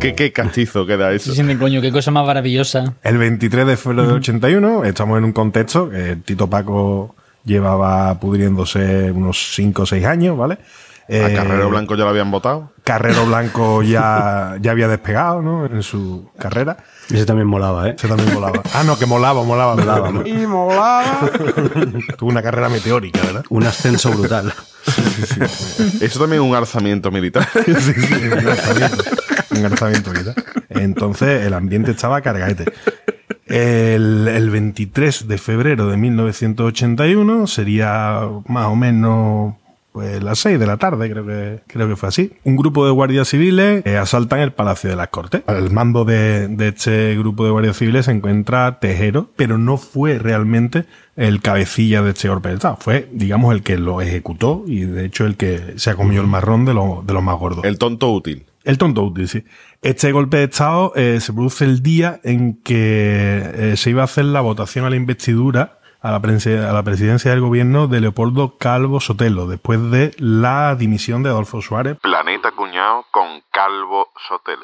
[0.00, 1.32] ¿Qué, qué castizo queda eso?
[1.32, 2.94] Sí, sí, coño, qué cosa más maravillosa.
[3.02, 9.10] El 23 de febrero del 81, estamos en un contexto que Tito Paco llevaba pudriéndose
[9.10, 10.54] unos 5 o 6 años, ¿vale?
[10.54, 10.58] ¿A
[11.08, 12.72] Eh, Carrero Blanco ya lo habían votado?
[12.84, 15.66] Carrero Blanco ya, ya había despegado, ¿no?
[15.66, 16.76] En su carrera.
[17.10, 17.94] Ese también molaba, ¿eh?
[17.96, 18.62] Ese también molaba.
[18.74, 20.10] Ah, no, que molaba, molaba, molaba.
[20.10, 20.26] ¿no?
[20.26, 21.30] Y molaba.
[22.18, 23.44] Tuvo una carrera meteórica, ¿verdad?
[23.48, 24.52] Un ascenso brutal.
[26.00, 27.48] Eso también es un alzamiento militar.
[27.64, 29.04] sí, sí, un alzamiento.
[29.50, 30.36] Un alzamiento, ¿verdad?
[30.68, 32.72] Entonces el ambiente estaba cargadete.
[33.46, 39.54] El, el 23 de febrero de 1981 sería más o menos
[39.96, 42.32] pues las 6 de la tarde, creo que, creo que fue así.
[42.44, 45.40] Un grupo de guardias civiles eh, asaltan el Palacio de las Cortes.
[45.46, 50.18] Al mando de, de este grupo de guardias civiles se encuentra Tejero, pero no fue
[50.18, 50.84] realmente
[51.16, 52.76] el cabecilla de este golpe de Estado.
[52.78, 56.28] Fue, digamos, el que lo ejecutó y de hecho el que se ha comido el
[56.28, 57.64] marrón de, lo- de los más gordos.
[57.64, 58.44] El tonto útil.
[58.64, 59.44] El tonto útil, sí.
[59.80, 63.40] Este golpe de Estado eh, se produce el día en que
[63.72, 67.30] eh, se iba a hacer la votación a la investidura a la, a la presidencia
[67.30, 71.96] del gobierno de Leopoldo Calvo Sotelo, después de la dimisión de Adolfo Suárez.
[72.66, 74.62] Cuñado con Calvo Sotelo.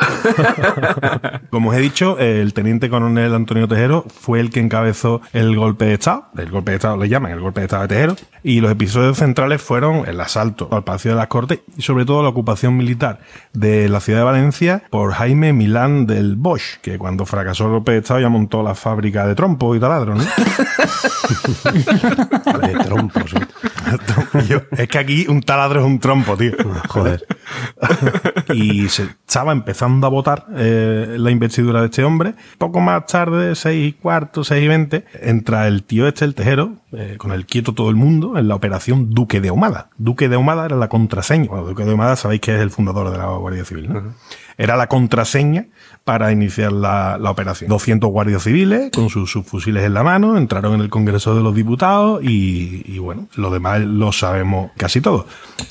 [1.50, 5.84] Como os he dicho, el teniente coronel Antonio Tejero fue el que encabezó el golpe
[5.86, 6.26] de Estado.
[6.36, 8.16] El golpe de Estado le llaman el golpe de Estado de Tejero.
[8.42, 12.22] Y los episodios centrales fueron el asalto al Palacio de las Cortes y sobre todo
[12.22, 13.20] la ocupación militar
[13.52, 17.92] de la ciudad de Valencia por Jaime Milán del Bosch, que cuando fracasó el golpe
[17.92, 20.24] de Estado ya montó la fábrica de trompo y taladro, ¿no?
[22.62, 23.32] De trompos.
[23.34, 23.46] ¿eh?
[24.48, 26.52] Yo- es que aquí un taladro es un trompo, tío.
[26.88, 27.24] Joder.
[28.54, 32.34] y se estaba empezando a votar eh, la investidura de este hombre.
[32.58, 36.74] Poco más tarde, seis y cuarto, seis y veinte, entra el tío este, el tejero,
[36.92, 39.90] eh, con el quieto todo el mundo, en la operación Duque de Ahumada.
[39.98, 41.48] Duque de Ahumada era la contraseña.
[41.48, 44.14] Bueno, Duque de Ahumada sabéis que es el fundador de la Guardia Civil, ¿no?
[44.58, 45.66] Era la contraseña
[46.04, 47.68] para iniciar la, la operación.
[47.68, 51.54] 200 guardias civiles con sus subfusiles en la mano entraron en el Congreso de los
[51.54, 55.26] Diputados y, y bueno, lo demás lo sabemos casi todo.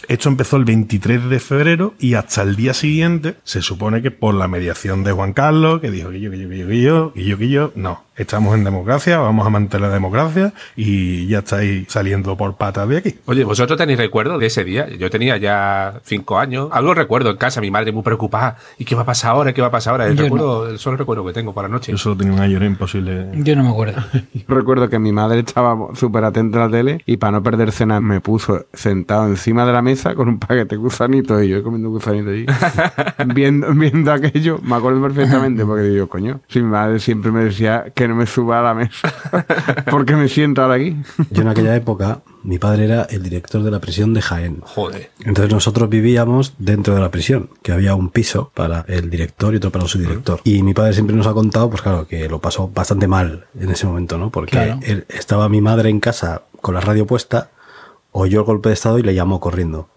[0.07, 4.33] Esto empezó el 23 de febrero y hasta el día siguiente se supone que por
[4.33, 7.13] la mediación de Juan Carlos, que dijo que yo, que yo, que yo, que yo,
[7.13, 8.03] que yo, que yo, no.
[8.21, 12.97] Estamos en democracia, vamos a mantener la democracia y ya estáis saliendo por patas de
[12.97, 13.15] aquí.
[13.25, 14.87] Oye, ¿vosotros tenéis recuerdo de ese día?
[14.89, 16.69] Yo tenía ya cinco años.
[16.71, 18.57] Algo recuerdo en casa, mi madre muy preocupada.
[18.77, 19.53] ¿Y qué va a pasar ahora?
[19.53, 20.07] ¿Qué va a pasar ahora?
[20.07, 21.91] El, Yo recuerdo, el solo recuerdo que tengo para la noche.
[21.91, 23.27] Yo solo tenía un año, era imposible.
[23.33, 24.01] Yo no me acuerdo.
[24.47, 27.99] Recuerdo que mi madre estaba súper atenta a la tele y para no perder cena
[27.99, 31.89] me puso sentado encima de la mesa con un paquete de gusanitos y yo comiendo
[31.89, 32.45] gusanitos allí.
[33.33, 37.85] viendo, viendo aquello, me acuerdo perfectamente porque digo, coño, si mi madre siempre me decía
[37.95, 39.11] que no me suba a la mesa
[39.89, 40.95] porque me siento ahora aquí.
[41.31, 44.59] Yo en aquella época, mi padre era el director de la prisión de Jaén.
[44.61, 45.11] Joder.
[45.21, 49.57] Entonces nosotros vivíamos dentro de la prisión, que había un piso para el director y
[49.57, 50.41] otro para el subdirector.
[50.43, 53.69] Y mi padre siempre nos ha contado, pues claro, que lo pasó bastante mal en
[53.71, 54.29] ese momento, ¿no?
[54.31, 54.79] Porque Claro.
[54.83, 57.49] él- estaba mi madre en casa con la radio puesta,
[58.11, 59.89] oyó el golpe de estado y le llamó corriendo.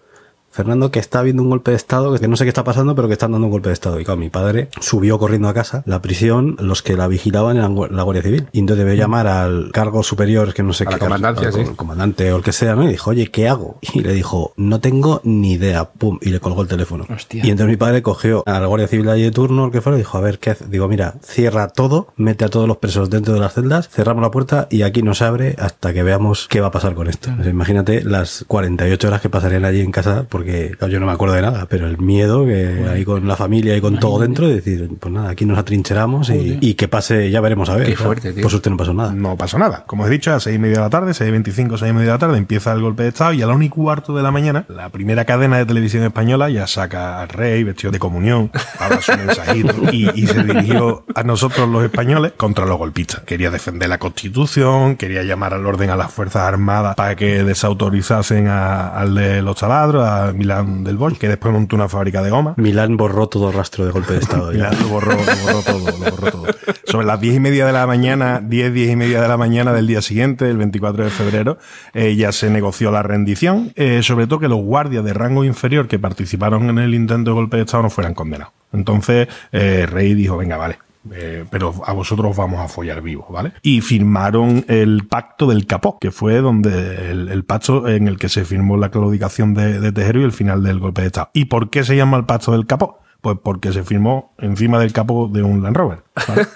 [0.55, 3.09] Fernando, que está habiendo un golpe de estado, que no sé qué está pasando, pero
[3.09, 3.99] que están dando un golpe de estado.
[4.01, 5.83] Y claro, mi padre subió corriendo a casa.
[5.85, 8.47] La prisión, los que la vigilaban eran la Guardia Civil.
[8.53, 11.01] Y entonces debió llamar al cargo superior, que no sé A la qué.
[11.01, 11.65] cargo- comandancia, sí.
[11.65, 12.85] co- comandante o el que sea, ¿no?
[12.85, 13.79] Y dijo, oye, ¿qué hago?
[13.95, 15.91] Y le dijo, no tengo ni idea.
[15.91, 17.05] Pum, y le colgó el teléfono.
[17.13, 17.45] Hostia.
[17.45, 19.97] Y entonces mi padre cogió a la Guardia Civil allí de turno, el que fuera,
[19.99, 20.67] y dijo, a ver, ¿qué hace?
[20.69, 24.31] Digo, mira, cierra todo, mete a todos los presos dentro de las celdas, cerramos la
[24.31, 27.31] puerta y aquí no se abre hasta que veamos qué va a pasar con esto.
[27.39, 30.44] O sea, imagínate las 48 horas que pasarían allí en casa, porque
[30.79, 33.77] claro, yo no me acuerdo de nada, pero el miedo que hay con la familia
[33.77, 37.31] y con todo dentro, de decir, pues nada, aquí nos atrincheramos y, y que pase,
[37.31, 37.87] ya veremos a ver.
[37.87, 38.43] Qué fuerte, tío.
[38.43, 39.13] Por suerte no pasó nada.
[39.13, 39.85] No pasó nada.
[39.87, 42.13] Como he dicho, a seis y media de la tarde, 6.25, 6 y media de
[42.13, 44.31] la tarde, empieza el golpe de Estado y a la una y cuarto de la
[44.31, 49.01] mañana, la primera cadena de televisión española ya saca al rey vestido de comunión, habla
[49.01, 53.23] su mensajito y, y se dirigió a nosotros los españoles contra los golpistas.
[53.25, 58.49] Quería defender la constitución, quería llamar al orden a las Fuerzas Armadas para que desautorizasen
[58.49, 62.31] a- al de los taladros, a Milán del Bosch, que después montó una fábrica de
[62.31, 62.55] goma.
[62.57, 64.53] Milán borró todo rastro de golpe de Estado.
[64.55, 66.47] Ya, lo borró, lo borró todo, lo borró todo.
[66.85, 69.73] Sobre las diez y media de la mañana, diez, diez y media de la mañana
[69.73, 71.59] del día siguiente, el 24 de febrero,
[71.93, 75.89] eh, ya se negoció la rendición, eh, sobre todo que los guardias de rango inferior
[75.89, 78.53] que participaron en el intento de golpe de Estado no fueran condenados.
[78.73, 80.79] Entonces, eh, Rey dijo, venga, vale.
[81.13, 83.53] Eh, pero a vosotros os vamos a follar vivos, ¿vale?
[83.63, 88.29] Y firmaron el pacto del capó, que fue donde el, el pacto en el que
[88.29, 91.31] se firmó la claudicación de, de Tejero y el final del golpe de Estado.
[91.33, 93.04] ¿Y por qué se llama el pacto del capó?
[93.25, 96.05] Pues porque se firmó encima del capó de un Land Rover.
[96.29, 96.47] ¿vale?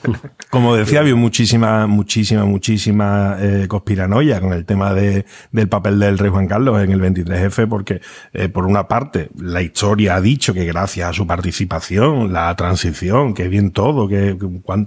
[0.50, 6.16] Como decía, había muchísima, muchísima, muchísima eh, conspiranoia con el tema de, del papel del
[6.16, 8.00] rey Juan Carlos en el 23F, porque
[8.32, 13.34] eh, por una parte la historia ha dicho que gracias a su participación, la transición,
[13.34, 14.38] que bien todo, que,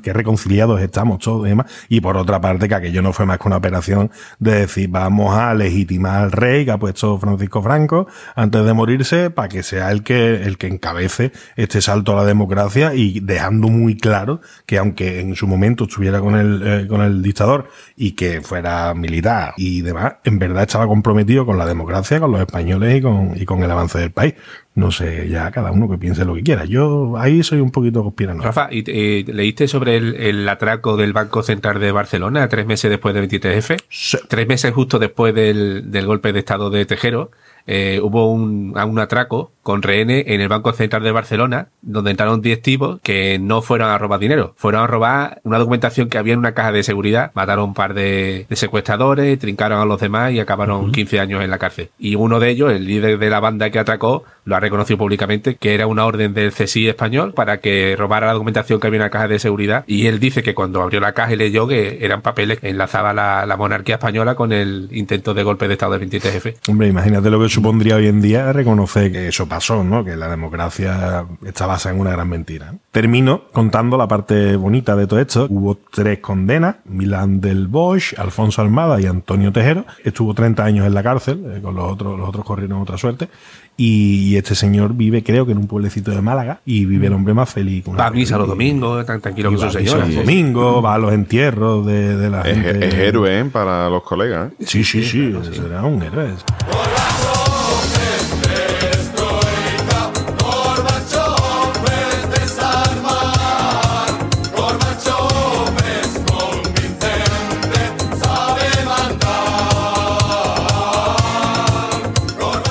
[0.01, 3.37] que reconciliados estamos todos y demás, y por otra parte que aquello no fue más
[3.37, 8.07] que una operación de decir vamos a legitimar al rey que ha puesto Francisco Franco
[8.35, 12.25] antes de morirse para que sea el que, el que encabece este salto a la
[12.25, 17.01] democracia y dejando muy claro que aunque en su momento estuviera con el, eh, con
[17.01, 22.19] el dictador y que fuera militar y demás, en verdad estaba comprometido con la democracia,
[22.19, 24.35] con los españoles y con, y con el avance del país.
[24.73, 26.63] No sé, ya cada uno que piense lo que quiera.
[26.63, 28.45] Yo ahí soy un poquito conspiranoico.
[28.45, 32.89] Rafa, ¿y, eh, ¿leíste sobre el, el atraco del Banco Central de Barcelona tres meses
[32.89, 33.77] después del 23F?
[33.89, 34.17] Sí.
[34.29, 37.31] Tres meses justo después del, del golpe de Estado de Tejero,
[37.67, 42.41] eh, hubo un, un atraco con rehenes en el Banco Central de Barcelona, donde entraron
[42.41, 46.33] 10 tipos que no fueron a robar dinero, fueron a robar una documentación que había
[46.33, 50.31] en una caja de seguridad, mataron un par de, de secuestradores, trincaron a los demás
[50.31, 51.89] y acabaron 15 años en la cárcel.
[51.99, 55.73] Y uno de ellos, el líder de la banda que atracó, lo reconocido públicamente que
[55.73, 59.09] era una orden del CSI español para que robara la documentación que había en la
[59.09, 59.83] caja de seguridad.
[59.87, 63.13] Y él dice que cuando abrió la caja y leyó que eran papeles que enlazaba
[63.13, 66.55] la, la monarquía española con el intento de golpe de Estado del 23F.
[66.69, 70.03] Hombre, imagínate lo que supondría hoy en día reconocer que eso pasó, ¿no?
[70.03, 72.73] Que la democracia está basada en una gran mentira.
[72.91, 75.47] Termino contando la parte bonita de todo esto.
[75.49, 79.85] Hubo tres condenas, Milán del Bosch, Alfonso Almada y Antonio Tejero.
[80.03, 83.29] Estuvo 30 años en la cárcel, eh, con los otros, los otros corrieron otra suerte.
[83.77, 87.13] Y, y este señor vive, creo que en un pueblecito de Málaga, y vive el
[87.13, 87.83] hombre más feliz.
[87.83, 89.91] que una Va a misa los domingos, tan tranquilo y con va su a misa
[89.93, 90.07] señora.
[90.07, 92.87] los domingos, va a los entierros de, de la Es, gente.
[92.87, 93.45] es héroe ¿eh?
[93.45, 94.51] para los colegas.
[94.51, 94.65] ¿eh?
[94.67, 96.29] Sí, sí, sí, será un héroe.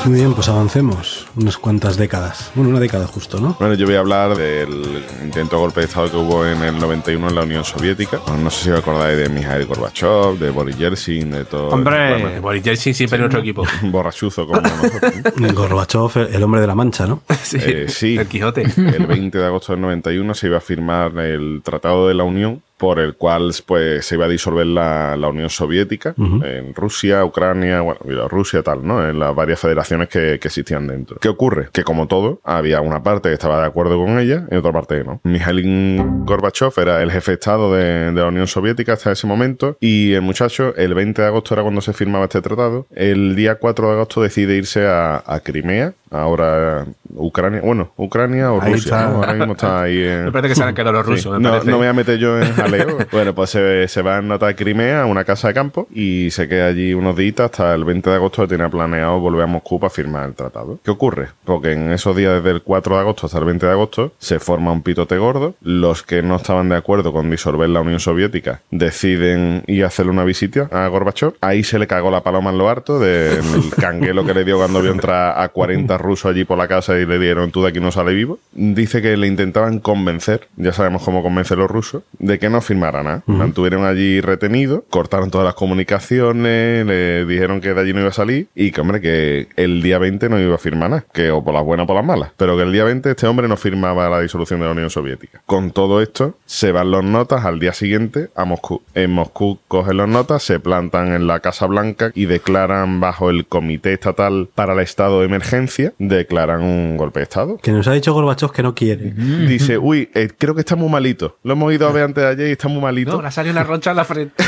[0.07, 1.27] Muy bien, pues avancemos.
[1.37, 2.51] unas cuantas décadas.
[2.55, 3.55] Bueno, una década justo, ¿no?
[3.61, 6.79] Bueno, yo voy a hablar del intento de golpe de Estado que hubo en el
[6.79, 8.19] 91 en la Unión Soviética.
[8.43, 11.69] No sé si os acordáis de Mikhail Gorbachev, de Boris Yeltsin, de todo.
[11.69, 12.21] Hombre.
[12.23, 13.65] Bueno, Boris Yeltsin siempre en nuestro equipo.
[13.83, 15.13] borrachuzo como nosotros.
[15.55, 17.23] Gorbachev, el hombre de la mancha, ¿no?
[17.43, 18.17] Sí, Eh, sí.
[18.17, 18.63] El Quijote.
[18.63, 22.63] El 20 de agosto del 91 se iba a firmar el Tratado de la Unión
[22.81, 27.83] por el cual pues se iba a disolver la, la Unión Soviética en Rusia, Ucrania,
[27.83, 29.07] bueno, Bielorrusia, tal, ¿no?
[29.07, 31.19] En las varias federaciones que, que existían dentro.
[31.21, 31.69] ¿Qué ocurre?
[31.73, 34.97] Que como todo, había una parte que estaba de acuerdo con ella y otra parte
[34.97, 35.21] que no.
[35.25, 39.77] Mikhail Gorbachev era el jefe de Estado de, de la Unión Soviética hasta ese momento
[39.79, 43.57] y el muchacho, el 20 de agosto era cuando se firmaba este tratado, el día
[43.57, 48.97] 4 de agosto decide irse a, a Crimea, ahora Ucrania, bueno, Ucrania o Ahí Rusia,
[48.97, 49.09] está.
[49.11, 49.17] ¿no?
[49.17, 50.25] Ahora mismo está ahí en...
[50.27, 51.13] Me parece que se han quedado los Sí.
[51.13, 51.41] rusos.
[51.41, 52.99] me No, me voy a meter yo en jaleo.
[53.13, 56.67] bueno, pues se, se va a Crimea, a una casa de campo, y se queda
[56.67, 59.91] allí unos días hasta el 20 de agosto que tenía planeado volver a Moscú para
[59.91, 60.79] firmar el tratado.
[60.85, 61.29] ¿Qué ocurre?
[61.45, 64.39] Porque en esos días, desde el 4 de agosto hasta el 20 de agosto, se
[64.39, 65.55] forma un pitote gordo.
[65.63, 70.13] Los que no estaban de acuerdo con disolver la Unión Soviética deciden ir a hacerle
[70.13, 71.35] una visita a Gorbachev.
[71.41, 73.41] Ahí se le cagó la paloma en lo harto del
[73.81, 77.00] canguelo que le dio cuando vio entrar a 40 rusos allí por la casa y
[77.07, 78.39] le dieron tú de aquí no sale vivo.
[78.53, 83.03] Dice que le intentaban convencer, ya sabemos cómo convencer los rusos, de que no firmara
[83.03, 83.23] nada.
[83.27, 88.13] Mantuvieron allí retenido, cortaron todas las comunicaciones, le dijeron que de allí no iba a
[88.13, 91.45] salir y que, hombre, que el día 20 no iba a firmar nada, que o
[91.45, 93.57] por las buenas o por las malas, pero que el día 20 este hombre no
[93.57, 95.43] firmaba la disolución de la Unión Soviética.
[95.47, 98.83] Con todo esto, se van los notas al día siguiente a Moscú.
[98.95, 103.47] En Moscú cogen los notas, se plantan en la Casa Blanca y declaran bajo el
[103.47, 107.57] Comité Estatal para el Estado de Emergencia, declaran un golpe de Estado.
[107.59, 109.11] Que nos ha dicho Gorbachev que no quiere.
[109.13, 111.39] Dice, uy, eh, creo que está muy malito.
[111.43, 113.13] Lo hemos ido a ver antes de ayer y está muy malito.
[113.13, 114.45] No, le ha salido una roncha en la frente.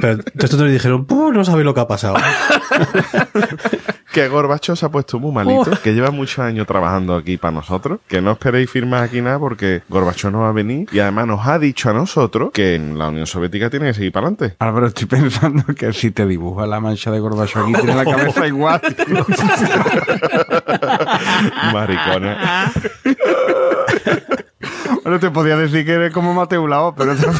[0.00, 2.16] Pero estos no le dijeron, "Puh, no sabe lo que ha pasado.
[4.12, 8.00] Que Gorbachev se ha puesto muy malito, que lleva muchos años trabajando aquí para nosotros,
[8.06, 11.46] que no esperéis firmar aquí nada porque Gorbachev no va a venir y además nos
[11.46, 14.56] ha dicho a nosotros que en la Unión Soviética tiene que seguir para adelante.
[14.58, 18.04] Ahora, pero estoy pensando que si te dibuja la mancha de Gorbachev aquí, tiene la
[18.04, 18.82] cabeza igual.
[21.72, 22.72] Maricona.
[25.02, 27.30] Bueno, te podía decir que eres como Mateo Lao, pero eso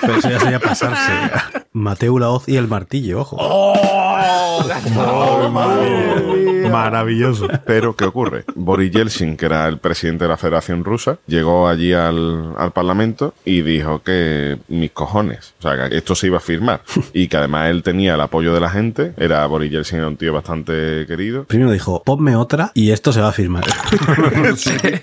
[0.00, 1.12] Pero eso ya sería pasarse.
[1.72, 3.36] Mateo Laoz y el martillo, ojo.
[6.70, 7.48] Maravilloso.
[7.66, 8.44] Pero, ¿qué ocurre?
[8.54, 13.34] Boris Yeltsin, que era el presidente de la Federación Rusa, llegó allí al, al Parlamento
[13.44, 16.82] y dijo que mis cojones, o sea, que esto se iba a firmar.
[17.14, 20.16] Y que además él tenía el apoyo de la gente, era Boris Yeltsin, era un
[20.16, 21.44] tío bastante querido.
[21.44, 23.64] Primero dijo, ponme otra y esto se va a firmar.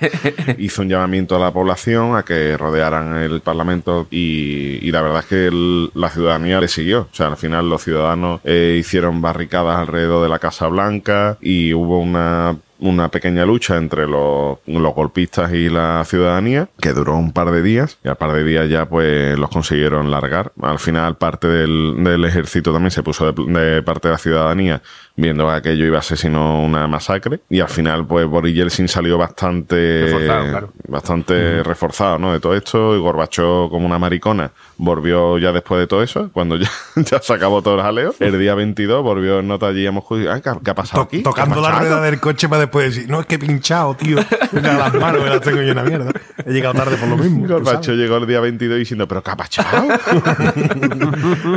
[0.57, 5.25] hizo un llamamiento a la población a que rodearan el Parlamento y, la verdad es
[5.25, 7.01] que la ciudadanía le siguió.
[7.11, 11.73] O sea, al final los ciudadanos eh, hicieron barricadas alrededor de la Casa Blanca y
[11.73, 17.31] hubo una una pequeña lucha entre los, los golpistas y la ciudadanía que duró un
[17.33, 21.17] par de días y al par de días ya pues los consiguieron largar al final
[21.17, 24.81] parte del, del ejército también se puso de, de parte de la ciudadanía
[25.15, 28.87] viendo que aquello iba a ser sino una masacre y al final pues Boris Yeltsin
[28.87, 30.73] salió bastante Reforzado, claro.
[30.87, 32.31] bastante reforzado ¿no?
[32.33, 36.55] de todo esto y Gorbachev como una maricona volvió ya después de todo eso cuando
[36.55, 39.91] ya, ya se acabó todo el jaleo el día 22 volvió en nota allí a
[39.91, 41.21] Moscú "Ay, ¿qué, ha pasado aquí?
[41.21, 41.89] tocando ¿Qué ha la pasado?".
[41.89, 44.17] rueda del coche para después decir, no, es que he pinchado, tío.
[44.51, 46.11] Mira las manos, me las tengo yo en la mierda.
[46.45, 47.47] He llegado tarde por lo mismo.
[47.65, 47.87] sabes.
[47.89, 49.87] llegó el día 22 diciendo, ¿pero qué ha pasado?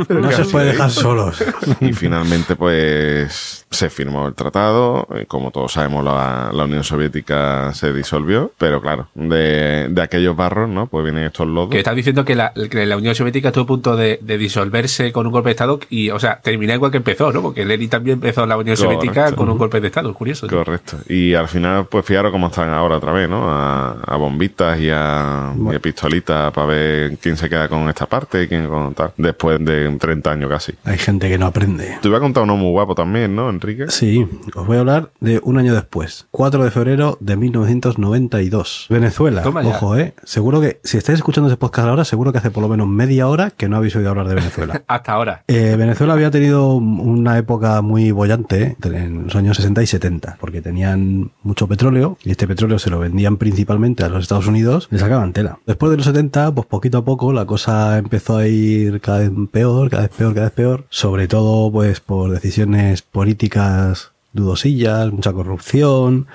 [0.09, 1.43] No se puede dejar solos.
[1.79, 5.07] y finalmente, pues, se firmó el tratado.
[5.15, 8.51] Eh, Como todos sabemos, la, la Unión Soviética se disolvió.
[8.57, 10.87] Pero claro, de, de aquellos barros, ¿no?
[10.87, 11.69] Pues vienen estos lodos.
[11.69, 15.11] Que estás diciendo que la, que la Unión Soviética estuvo a punto de, de disolverse
[15.11, 17.41] con un golpe de Estado y, o sea, terminar igual que empezó, ¿no?
[17.41, 18.95] Porque Lenin también empezó la Unión Correcto.
[19.01, 20.47] Soviética con un golpe de Estado, curioso.
[20.47, 20.57] ¿no?
[20.57, 20.97] Correcto.
[21.07, 23.49] Y al final, pues fijaros cómo están ahora otra vez, ¿no?
[23.49, 28.05] A, a bombitas y a, y a pistolitas para ver quién se queda con esta
[28.05, 29.11] parte y quién con tal.
[29.17, 30.73] Después de 30 años casi.
[30.83, 31.97] Hay gente que no aprende.
[32.01, 33.85] Te iba a contar uno muy guapo también, ¿no, Enrique?
[33.89, 38.87] Sí, os voy a hablar de un año después, 4 de febrero de 1992.
[38.89, 40.13] Venezuela, ojo, eh.
[40.23, 43.27] Seguro que, si estáis escuchando ese podcast ahora, seguro que hace por lo menos media
[43.27, 44.83] hora que no habéis oído hablar de Venezuela.
[44.87, 45.43] Hasta ahora.
[45.47, 50.37] Eh, Venezuela había tenido una época muy bollante eh, en los años 60 y 70,
[50.39, 50.61] porque
[50.97, 55.33] mucho petróleo y este petróleo se lo vendían principalmente a los Estados Unidos, le sacaban
[55.33, 55.59] tela.
[55.65, 59.31] Después de los 70, pues poquito a poco la cosa empezó a ir cada vez
[59.51, 65.31] peor, cada vez peor, cada vez peor, sobre todo pues por decisiones políticas dudosillas, mucha
[65.31, 66.27] corrupción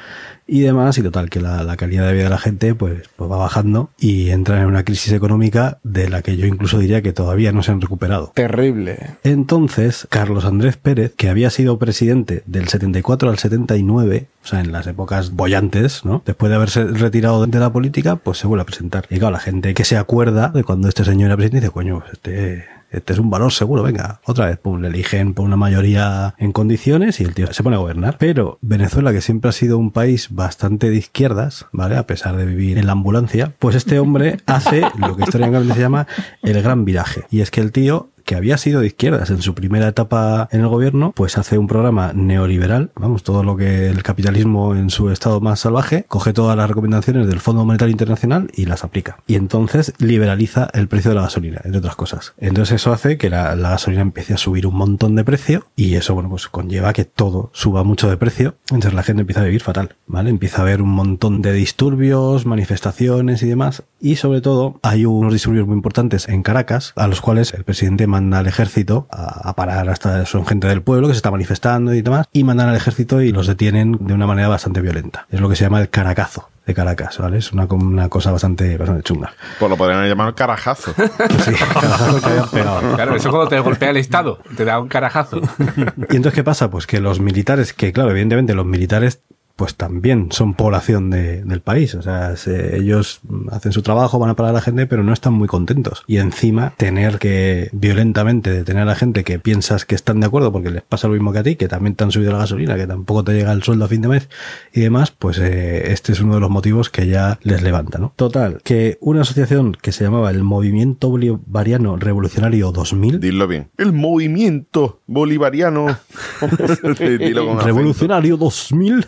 [0.49, 3.31] y demás, y total, que la, la calidad de vida de la gente pues, pues
[3.31, 7.13] va bajando y entran en una crisis económica de la que yo incluso diría que
[7.13, 8.33] todavía no se han recuperado.
[8.35, 8.99] Terrible.
[9.23, 14.73] Entonces, Carlos Andrés Pérez, que había sido presidente del 74 al 79, o sea, en
[14.73, 16.23] las épocas bollantes, ¿no?
[16.25, 19.07] Después de haberse retirado de la política, pues se vuelve a presentar.
[19.11, 22.01] Y claro, la gente que se acuerda de cuando este señor era presidente dice, coño,
[22.01, 25.57] pues este, este es un valor seguro, venga, otra vez, pum, le eligen por una
[25.57, 28.17] mayoría en condiciones y el tío se pone a gobernar.
[28.19, 31.97] Pero Venezuela, que siempre ha sido un país bastante de izquierdas, ¿vale?
[31.97, 35.81] A pesar de vivir en la ambulancia, pues este hombre hace lo que históricamente se
[35.81, 36.07] llama
[36.43, 37.25] el gran viraje.
[37.31, 40.61] Y es que el tío que había sido de izquierdas en su primera etapa en
[40.61, 45.11] el gobierno, pues hace un programa neoliberal, vamos, todo lo que el capitalismo en su
[45.11, 49.17] estado más salvaje, coge todas las recomendaciones del Fondo Monetario Internacional y las aplica.
[49.27, 52.35] Y entonces liberaliza el precio de la gasolina, entre otras cosas.
[52.37, 56.13] Entonces eso hace que la, gasolina empiece a subir un montón de precio y eso,
[56.13, 58.57] bueno, pues conlleva que todo suba mucho de precio.
[58.69, 60.29] Entonces la gente empieza a vivir fatal, ¿vale?
[60.29, 63.85] Empieza a haber un montón de disturbios, manifestaciones y demás.
[64.03, 68.07] Y sobre todo hay unos disturbios muy importantes en Caracas, a los cuales el presidente
[68.19, 71.95] manda al ejército a, a parar hasta son gente del pueblo que se está manifestando
[71.95, 75.27] y demás, y mandan al ejército y los detienen de una manera bastante violenta.
[75.31, 77.39] Es lo que se llama el caracazo de Caracas, ¿vale?
[77.39, 79.33] Es una, una cosa bastante, bastante chunga.
[79.59, 80.93] Pues lo podrían llamar carajazo.
[81.45, 82.95] Sí, carajazo que habían pegado.
[82.95, 85.41] Claro, eso cuando te golpea el Estado, te da un carajazo.
[86.11, 86.71] Y entonces, ¿qué pasa?
[86.71, 89.23] Pues que los militares, que claro, evidentemente los militares
[89.59, 91.97] pues también son población de- del país.
[91.97, 95.13] O sea, se- ellos hacen su trabajo, van a parar a la gente, pero no
[95.13, 96.05] están muy contentos.
[96.07, 100.53] Y encima, tener que violentamente detener a la gente que piensas que están de acuerdo
[100.53, 102.77] porque les pasa lo mismo que a ti, que también te han subido la gasolina,
[102.77, 104.29] que tampoco te llega el sueldo a fin de mes
[104.73, 108.13] y demás, pues eh, este es uno de los motivos que ya les levanta, ¿no?
[108.15, 113.71] Total, que una asociación que se llamaba el Movimiento Bolivariano Revolucionario 2000, Dilo bien.
[113.77, 115.87] El movimiento bolivariano.
[117.19, 117.65] Dilo con acento.
[117.67, 119.07] Revolucionario 2000,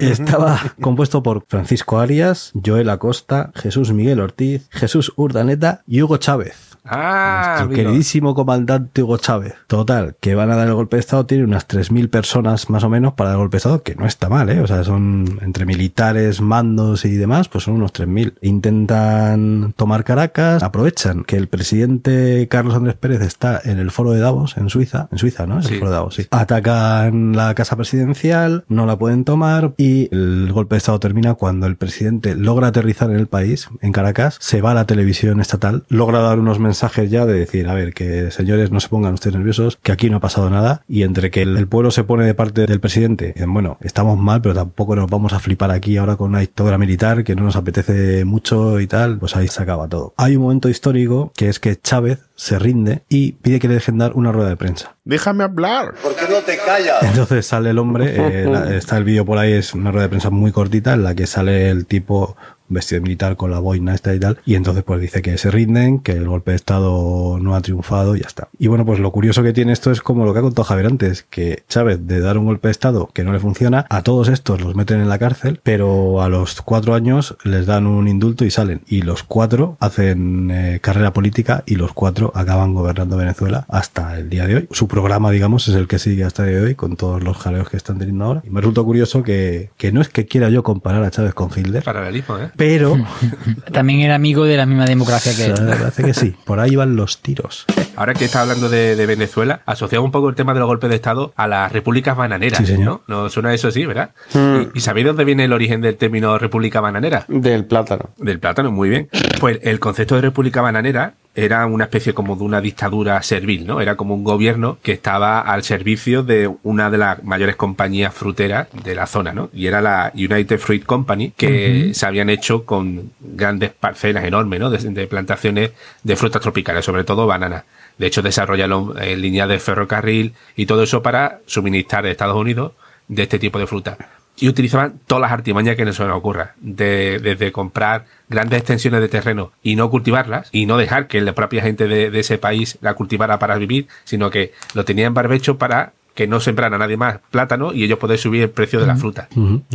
[0.00, 6.71] Estaba compuesto por Francisco Arias, Joel Acosta, Jesús Miguel Ortiz, Jesús Urdaneta y Hugo Chávez.
[6.84, 7.76] Ah, Nuestro amigo.
[7.90, 9.54] queridísimo comandante Hugo Chávez.
[9.68, 12.88] Total, que van a dar el golpe de Estado, tiene unas 3.000 personas más o
[12.88, 14.60] menos para dar el golpe de Estado, que no está mal, ¿eh?
[14.60, 18.34] O sea, son entre militares, mandos y demás, pues son unos 3.000.
[18.42, 24.20] Intentan tomar Caracas, aprovechan que el presidente Carlos Andrés Pérez está en el foro de
[24.20, 25.60] Davos, en Suiza, en Suiza, ¿no?
[25.60, 25.78] Es el Sí.
[25.78, 26.26] foro de Davos, sí.
[26.30, 31.66] Atacan la casa presidencial, no la pueden tomar y el golpe de Estado termina cuando
[31.66, 35.84] el presidente logra aterrizar en el país, en Caracas, se va a la televisión estatal,
[35.88, 39.36] logra dar unos mensajes ya de decir, a ver, que señores no se pongan ustedes
[39.36, 42.24] nerviosos, que aquí no ha pasado nada y entre que el, el pueblo se pone
[42.24, 46.16] de parte del presidente, bueno, estamos mal, pero tampoco nos vamos a flipar aquí ahora
[46.16, 49.88] con una dictadura militar que no nos apetece mucho y tal, pues ahí se acaba
[49.88, 50.14] todo.
[50.16, 53.98] Hay un momento histórico que es que Chávez se rinde y pide que le dejen
[53.98, 54.96] dar una rueda de prensa.
[55.04, 55.94] Déjame hablar.
[56.02, 57.02] ¿Por qué no te callas?
[57.02, 60.08] Entonces sale el hombre, eh, la- está el vídeo por ahí, es una rueda de
[60.08, 62.36] prensa muy cortita en la que sale el tipo
[62.72, 66.00] vestido militar con la boina esta y tal, y entonces pues dice que se rinden,
[66.00, 68.48] que el golpe de estado no ha triunfado y ya está.
[68.58, 70.86] Y bueno, pues lo curioso que tiene esto es como lo que ha contado Javier
[70.86, 74.28] antes, que Chávez de dar un golpe de estado que no le funciona, a todos
[74.28, 78.44] estos los meten en la cárcel, pero a los cuatro años les dan un indulto
[78.44, 83.64] y salen, y los cuatro hacen eh, carrera política y los cuatro acaban gobernando Venezuela
[83.68, 84.68] hasta el día de hoy.
[84.70, 87.36] Su programa, digamos, es el que sigue hasta el día de hoy, con todos los
[87.36, 88.42] jaleos que están teniendo ahora.
[88.44, 91.50] Y me resulta curioso que, que no es que quiera yo comparar a Chávez con
[91.54, 92.50] Hitler, Paralelismo, ¿eh?
[92.62, 92.96] Pero
[93.72, 95.54] También era amigo de la misma democracia que él.
[95.64, 96.34] me parece que sí.
[96.44, 97.64] Por ahí van los tiros.
[97.96, 100.88] Ahora que está hablando de, de Venezuela, asociamos un poco el tema de los golpes
[100.88, 103.02] de Estado a las repúblicas bananeras, Sí, señor.
[103.08, 103.22] ¿no?
[103.22, 104.10] ¿No suena eso así, verdad?
[104.32, 104.62] Hmm.
[104.74, 107.24] ¿Y, y sabéis dónde viene el origen del término república bananera?
[107.26, 108.10] Del plátano.
[108.16, 109.08] Del plátano, muy bien.
[109.40, 113.80] Pues el concepto de república bananera era una especie como de una dictadura servil, ¿no?
[113.80, 118.68] Era como un gobierno que estaba al servicio de una de las mayores compañías fruteras
[118.84, 119.48] de la zona, ¿no?
[119.52, 124.70] Y era la United Fruit Company, que se habían hecho con grandes parcelas enormes, ¿no?
[124.70, 125.72] De, de plantaciones
[126.02, 127.64] de frutas tropicales, sobre todo bananas.
[127.96, 132.72] De hecho, desarrollaron eh, líneas de ferrocarril y todo eso para suministrar a Estados Unidos
[133.08, 133.96] de este tipo de fruta.
[134.42, 136.54] Y utilizaban todas las artimañas que no se nos ocurra.
[136.60, 141.32] De- desde comprar grandes extensiones de terreno y no cultivarlas, y no dejar que la
[141.32, 145.14] propia gente de, de ese país la cultivara para vivir, sino que lo tenían en
[145.14, 148.86] barbecho para que no sembrara nadie más plátano y ellos poder subir el precio de
[148.86, 149.28] la fruta.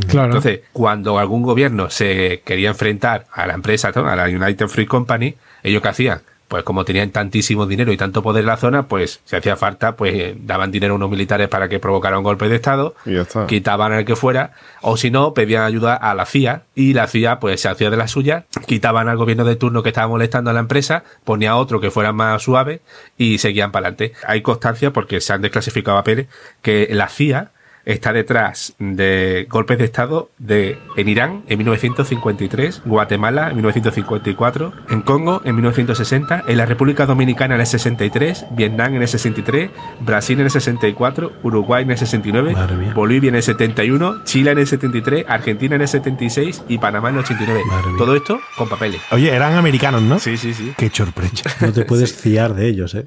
[0.07, 0.27] Claro.
[0.27, 5.33] Entonces, cuando algún gobierno se quería enfrentar a la empresa, a la United Fruit Company,
[5.63, 6.19] ¿ellos qué hacían?
[6.47, 9.95] Pues como tenían tantísimo dinero y tanto poder en la zona, pues si hacía falta,
[9.97, 13.15] pues eh, daban dinero a unos militares para que provocaran un golpe de Estado, Y
[13.15, 13.47] ya está.
[13.47, 17.39] quitaban al que fuera, o si no, pedían ayuda a la CIA, y la CIA
[17.39, 20.53] pues se hacía de la suya, quitaban al gobierno de turno que estaba molestando a
[20.53, 22.79] la empresa, ponía otro que fuera más suave
[23.17, 24.13] y seguían para adelante.
[24.25, 26.27] Hay constancia, porque se han desclasificado papeles,
[26.61, 27.51] que la CIA
[27.87, 35.01] está detrás de golpes de Estado de, en Irán en 1953, Guatemala en 1954, en
[35.01, 39.71] Congo en 1960, en la República Dominicana en el 63, Vietnam en el 63,
[40.01, 42.93] Brasil en el 64, Uruguay en el 69, Madre mía.
[42.93, 47.15] Bolivia en el 71, Chile en el 73, Argentina en el 76 y Panamá en
[47.15, 47.61] el 89.
[47.65, 47.97] Madre mía.
[47.97, 48.99] Todo esto con papeles.
[49.11, 50.19] Oye, eran americanos, ¿no?
[50.19, 50.73] Sí, sí, sí.
[50.77, 51.49] Qué sorpresa.
[51.67, 53.05] No te puedes fiar de ellos, ¿eh?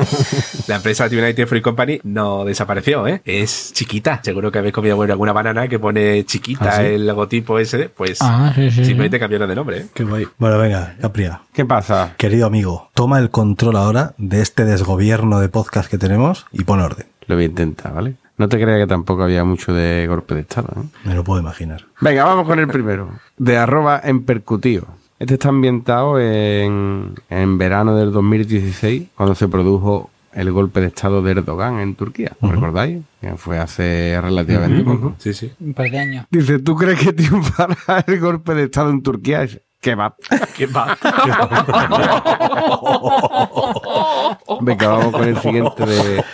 [0.68, 3.22] La empresa United Fruit Company no desapareció, ¿eh?
[3.24, 4.07] Es chiquita.
[4.22, 6.82] Seguro que habéis comido bueno, alguna banana que pone chiquita ¿Ah, sí?
[6.86, 7.88] el logotipo ese.
[7.88, 9.86] Pues Ah, sí, sí, simplemente cambiaron de nombre, ¿eh?
[9.94, 10.26] Qué guay.
[10.38, 11.42] Bueno, venga, Capria.
[11.52, 12.14] ¿Qué pasa?
[12.16, 16.80] Querido amigo, toma el control ahora de este desgobierno de podcast que tenemos y pon
[16.80, 17.06] orden.
[17.26, 18.14] Lo voy a intentar, ¿vale?
[18.38, 20.68] No te creas que tampoco había mucho de golpe de estado.
[20.76, 20.84] ¿eh?
[21.04, 21.84] Me lo puedo imaginar.
[22.00, 23.10] Venga, vamos con el primero.
[23.36, 24.86] De arroba en percutío.
[25.18, 31.22] Este está ambientado en, en verano del 2016, cuando se produjo el golpe de estado
[31.22, 32.32] de Erdogan en Turquía.
[32.40, 33.02] ¿Os recordáis?
[33.20, 35.14] Que fue hace relativamente poco.
[35.18, 35.52] Sí, sí.
[35.60, 36.26] Un par de años.
[36.30, 37.76] Dice, ¿tú crees que triunfará
[38.06, 39.46] el golpe de estado en Turquía?
[39.80, 40.14] Que va.
[40.56, 40.96] ¿Qué va?
[44.60, 46.24] Venga, vamos con el siguiente de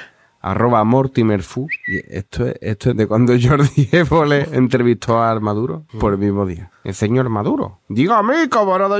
[0.41, 1.67] arroba Mortimer Fu.
[1.87, 6.47] Y esto es, esto es de cuando Jordi Évole entrevistó a Maduro por el mismo
[6.47, 6.71] día.
[6.85, 7.81] El señor Maduro.
[7.89, 8.99] Dígame, camarada.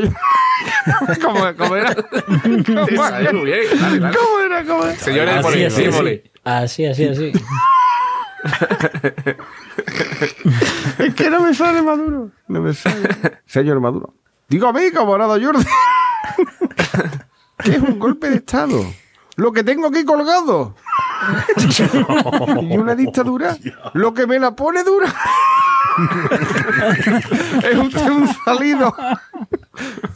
[1.23, 1.95] ¿Cómo, cómo era?
[2.45, 3.61] Muy bien.
[3.81, 4.17] Dale, dale.
[4.17, 4.65] ¿Cómo era?
[4.65, 4.97] ¿Cómo era?
[4.97, 7.33] Señores, Así, así, así, así, así.
[10.99, 12.31] Es que no me sale Maduro.
[12.49, 13.09] No me sale.
[13.47, 14.15] Señor Maduro.
[14.49, 15.65] Dígame, camarada Jordi.
[17.59, 18.85] ¿Qué es un golpe de Estado?
[19.37, 20.75] Lo que tengo aquí colgado.
[22.63, 23.57] y una dictadura.
[23.95, 25.13] Lo que me la pone dura.
[27.63, 28.95] Es usted un salido.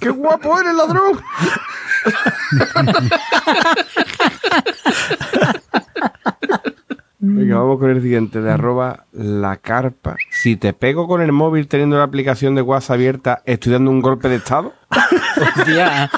[0.00, 1.20] ¡Qué guapo eres, ladrón!
[7.20, 10.16] Venga, vamos con el siguiente, de arroba la carpa.
[10.30, 14.00] Si te pego con el móvil teniendo la aplicación de WhatsApp abierta, ¿estoy dando un
[14.00, 14.72] golpe de estado?
[15.56, 16.08] Hostia.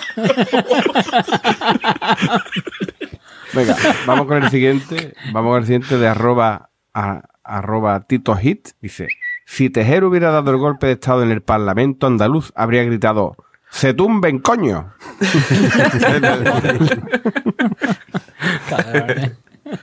[3.54, 3.76] Venga,
[4.06, 5.14] vamos con el siguiente.
[5.32, 8.68] Vamos con el siguiente de arroba, a- arroba Tito Hit.
[8.82, 9.08] Dice,
[9.50, 13.34] si Tejero hubiera dado el golpe de estado en el Parlamento andaluz, habría gritado,
[13.68, 14.92] ¡se tumben, coño!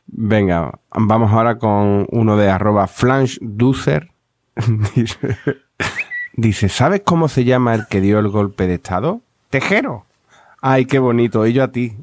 [0.07, 4.09] Venga, vamos ahora con uno de arroba Flange Ducer.
[4.95, 5.38] dice,
[6.34, 9.20] dice, ¿sabes cómo se llama el que dio el golpe de estado?
[9.49, 10.05] Tejero.
[10.61, 11.45] Ay, qué bonito.
[11.45, 11.97] Y yo a ti.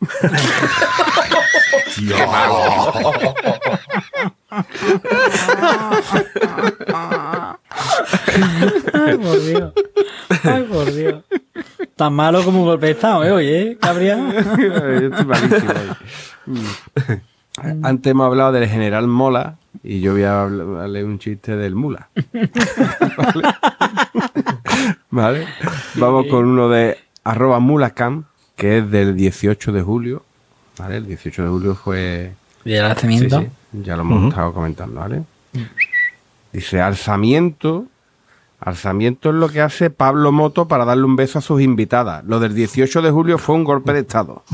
[8.92, 9.72] Ay, por Dios.
[10.44, 11.24] Ay, por Dios.
[11.96, 13.30] Tan malo como un golpe de estado, ¿eh?
[13.32, 15.90] Oye, estoy malísimo hoy.
[16.46, 17.84] Mm.
[17.84, 22.08] Antes hemos hablado del general Mola y yo voy a hablarle un chiste del Mula.
[23.16, 23.42] ¿Vale?
[25.10, 25.46] ¿Vale?
[25.94, 28.24] Vamos con uno de arroba mulacam,
[28.56, 30.24] que es del 18 de julio.
[30.78, 30.96] ¿Vale?
[30.98, 32.32] El 18 de julio fue...
[32.64, 33.40] Y el alzamiento.
[33.40, 35.24] Sí, sí, ya lo hemos estado comentando, ¿vale?
[36.52, 37.86] Dice, alzamiento.
[38.58, 42.24] Alzamiento es lo que hace Pablo Moto para darle un beso a sus invitadas.
[42.24, 44.42] Lo del 18 de julio fue un golpe de estado.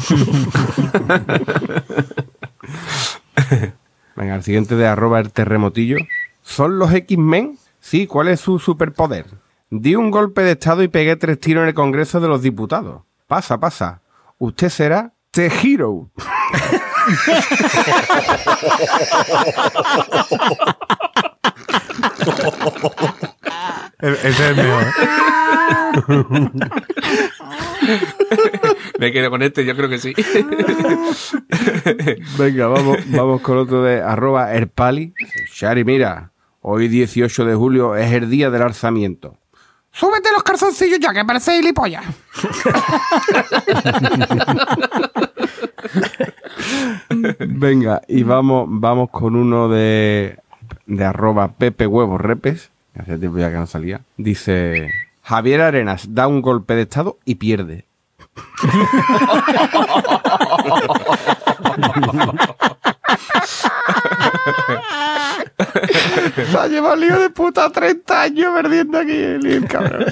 [4.15, 5.97] Venga, el siguiente de arroba el terremotillo.
[6.43, 7.59] ¿Son los X-Men?
[7.81, 9.27] Sí, ¿cuál es su superpoder?
[9.71, 13.03] Di un golpe de estado y pegué tres tiros en el Congreso de los Diputados.
[13.27, 14.03] Pasa, pasa.
[14.39, 16.11] Usted será The Hero.
[24.03, 24.85] E- Ese es el mejor.
[28.99, 30.13] Me quedo con este, yo creo que sí.
[32.39, 35.15] Venga, vamos, vamos con otro de arroba Erpali.
[35.53, 39.39] Shari, mira, hoy 18 de julio es el día del alzamiento.
[39.93, 42.05] Súbete los calzoncillos ya, que parece gilipollas.
[47.41, 50.39] Venga, y vamos, vamos con uno de,
[50.87, 52.71] de arroba Pepe Huevos Repes.
[52.99, 54.01] Hace tiempo ya que no salía.
[54.17, 54.91] Dice,
[55.23, 57.85] Javier Arenas da un golpe de estado y pierde.
[66.51, 70.05] Se ha llevado el lío de puta 30 años perdiendo aquí el, el cabrón.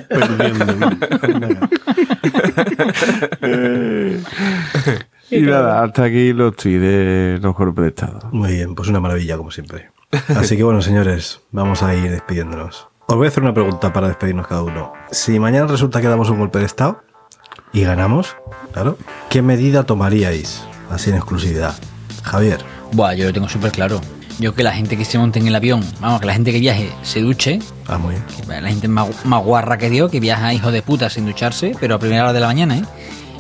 [5.39, 8.19] y nada, hasta aquí los tweets de los golpes de estado.
[8.33, 9.91] Muy bien, pues una maravilla, como siempre.
[10.37, 12.89] Así que bueno, señores, vamos a ir despidiéndonos.
[13.07, 14.93] Os voy a hacer una pregunta para despedirnos cada uno.
[15.11, 17.03] Si mañana resulta que damos un golpe de Estado
[17.73, 18.37] y ganamos,
[18.73, 18.97] claro,
[19.29, 20.65] ¿qué medida tomaríais?
[20.91, 21.75] Así en exclusividad.
[22.23, 22.61] Javier,
[22.93, 24.01] Buah, yo lo tengo súper claro.
[24.39, 26.59] Yo que la gente que se monte en el avión, vamos, que la gente que
[26.61, 28.25] viaje se duche, Ah, muy bien.
[28.49, 31.77] que la gente más, más guarra que Dios, que viaja hijo de puta sin ducharse,
[31.79, 32.85] pero a primera hora de la mañana, ¿eh?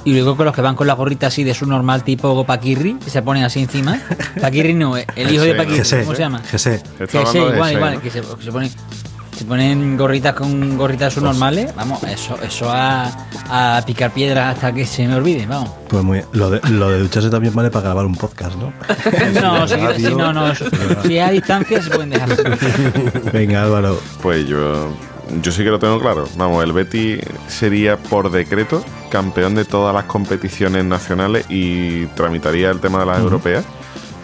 [0.04, 2.94] Y luego con los que van con la gorrita así de su normal tipo Paquirri,
[3.02, 3.98] que se ponen así encima.
[4.40, 6.42] Paquirri no, el hijo de Paquirri, ¿cómo se llama?
[6.44, 6.78] Sí, de
[7.10, 8.00] igual, ese, igual, ¿no?
[8.02, 8.70] que se, que se ponen,
[9.34, 13.06] se ponen gorritas con gorritas normales, vamos, eso, eso a,
[13.48, 15.70] a picar piedras hasta que se me olvide, vamos.
[15.88, 16.28] Pues muy bien.
[16.32, 18.72] Lo de, lo de ducharse también vale para grabar un podcast, ¿no?
[19.40, 20.66] No, si, si no, no, eso-
[21.06, 22.28] si es a distancia se pueden dejar.
[23.32, 23.98] Venga, Álvaro.
[24.22, 24.92] Pues yo,
[25.42, 26.26] yo sí que lo tengo claro.
[26.36, 27.18] Vamos, el Betty
[27.48, 33.18] sería por decreto campeón de todas las competiciones nacionales y tramitaría el tema de las
[33.20, 33.64] europeas,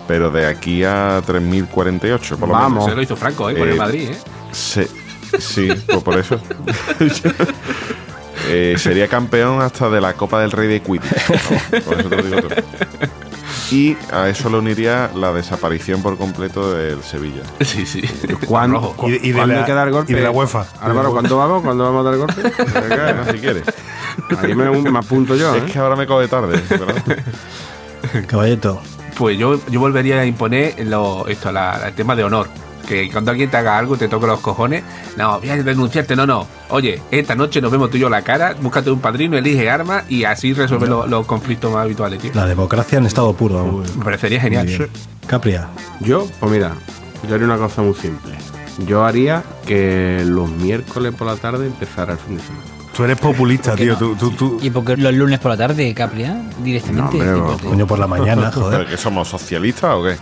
[0.08, 2.70] pero de aquí a 3048, por lo Vamos.
[2.72, 2.84] menos.
[2.90, 3.54] Se lo hizo Franco, ¿eh?
[3.56, 4.18] Con Eh, el Madrid, ¿eh?
[4.52, 4.88] Se-
[5.38, 6.40] sí, pues por eso.
[8.48, 11.28] Eh, sería campeón hasta de la Copa del Rey de Quidditch.
[11.28, 12.54] Vamos, por eso te lo digo todo.
[13.70, 17.42] Y a eso le uniría la desaparición por completo del Sevilla.
[17.60, 18.02] Sí, sí.
[18.46, 18.94] ¿Cuándo.
[19.06, 20.12] Y de- y de ¿cuándo la- hay que dar golpe?
[20.12, 20.66] y de la UEFA.
[20.80, 21.62] Álvaro, ¿cuándo vamos?
[21.62, 22.42] ¿Cuándo vamos a dar golpe?
[22.88, 23.62] Venga, si quieres.
[24.42, 25.66] Ahí me, me apunto yo, Es ¿eh?
[25.72, 26.60] que ahora me coge tarde.
[26.68, 26.94] ¿verdad?
[28.26, 28.80] Caballeto.
[29.16, 32.48] Pues yo, yo volvería a imponer lo, esto, la- el tema de honor.
[32.90, 34.82] Que cuando alguien te haga algo, te toque los cojones,
[35.16, 36.44] no, voy a denunciarte, no, no.
[36.70, 40.02] Oye, esta noche nos vemos tú y yo la cara, búscate un padrino, elige armas
[40.08, 42.32] y así resuelve los, los conflictos más habituales, tío.
[42.34, 43.54] La democracia en estado puro.
[43.54, 43.94] vamos.
[43.94, 44.66] Me parecería genial.
[44.66, 44.88] bien.
[45.28, 45.68] Capria.
[46.00, 46.72] Yo, pues mira,
[47.28, 48.32] yo haría una cosa muy simple.
[48.88, 52.79] Yo haría que los miércoles por la tarde empezara el fin de semana.
[53.00, 53.92] Tú eres populista, ¿Por qué tío.
[53.94, 53.98] no?
[53.98, 57.16] Tú, tú, tú- Y porque los lunes por la tarde, Capria, directamente.
[57.16, 58.86] No, hombre, tipo, Coño, por la mañana, ¿Pero joder.
[58.86, 60.16] que somos socialistas o qué?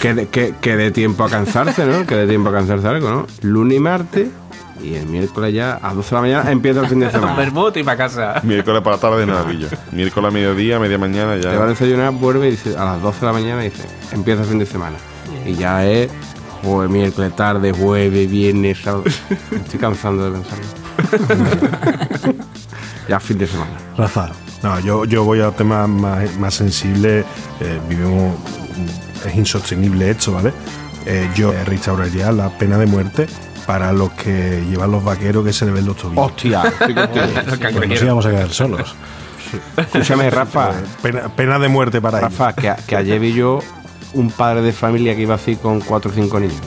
[0.00, 2.04] Que de, que, que dé tiempo a cansarse, ¿no?
[2.06, 3.26] Que dé tiempo a cansarse algo, ¿no?
[3.40, 4.28] Lunes y martes
[4.82, 7.34] y el miércoles ya a 12 de la mañana empieza el fin de semana.
[7.36, 8.40] vermut y para casa.
[8.42, 9.68] Miércoles para la tarde no pillo.
[9.92, 11.66] Miércoles a mediodía, media mañana Te va a ya.
[11.66, 14.66] desayunar, vuelve y dice a las 12 de la mañana dice, empieza el fin de
[14.66, 14.96] semana.
[15.46, 16.10] Y ya es
[16.62, 19.04] jueves, miércoles, tarde, jueves, viernes, sábado.
[19.50, 20.64] Me Estoy cansando de pensarlo.
[23.08, 23.70] ya fin de semana.
[23.96, 24.30] Rafa.
[24.62, 27.24] No, yo, yo voy a temas más, más sensibles.
[27.60, 28.36] eh, vivimos.
[29.26, 30.52] Es insostenible esto, ¿vale?
[31.06, 33.26] Eh, yo restauraría la pena de muerte
[33.66, 36.26] para los que llevan los vaqueros que se le ven los tobillos.
[36.26, 36.62] Hostia,
[37.72, 38.94] Pues nos íbamos a quedar solos.
[39.76, 40.72] Escúchame, Rafa.
[41.02, 42.36] Pena, pena de muerte para ellos.
[42.36, 42.54] Rafa,
[42.86, 43.60] que, ayer vi yo
[44.14, 46.60] un padre de familia que iba así con cuatro o cinco niños.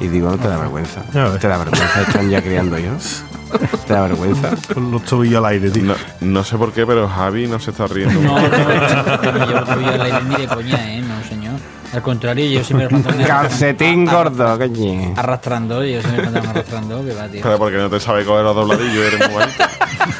[0.00, 1.02] Y digo, no te da vergüenza.
[1.12, 1.18] Te
[1.48, 3.22] da vergüenza, están ya criando ellos.
[3.86, 4.50] Te da vergüenza.
[4.72, 5.84] Con los tobillos al aire, tío.
[5.84, 8.20] No, no sé por qué, pero Javi no se está riendo.
[8.20, 11.00] No, no, no, yo no soy al aire ni de coña, ¿eh?
[11.00, 11.54] No, señor.
[11.92, 15.14] Al contrario, yo siempre me Calcetín gordo, coño.
[15.16, 17.40] Arrastrando, yo siempre me lo arrastrando, que va, tío.
[17.42, 19.64] Pero porque no te sabe coger los dobladillos, eres muy bonito.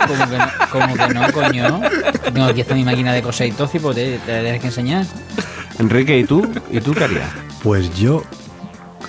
[0.07, 1.81] Como que no, como que no coño.
[2.33, 5.05] Tengo aquí está mi máquina de coser y pues te, te tienes que enseñar.
[5.79, 6.47] Enrique, ¿y tú?
[6.71, 7.29] ¿Y tú qué harías?
[7.63, 8.23] Pues yo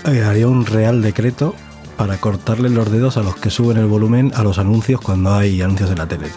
[0.05, 1.55] eh, haría un real decreto
[1.97, 5.61] para cortarle los dedos a los que suben el volumen a los anuncios cuando hay
[5.61, 6.27] anuncios en la tele.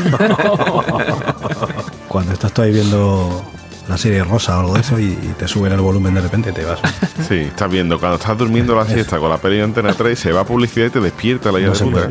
[2.08, 3.42] cuando estás ahí viendo
[3.88, 6.52] la serie rosa o algo de eso y, y te suben el volumen de repente
[6.52, 6.80] te vas.
[7.28, 10.32] Sí, estás viendo, cuando estás durmiendo la siesta con la peli de Antena 3, se
[10.32, 12.08] va publicidad y te despierta la No de puta.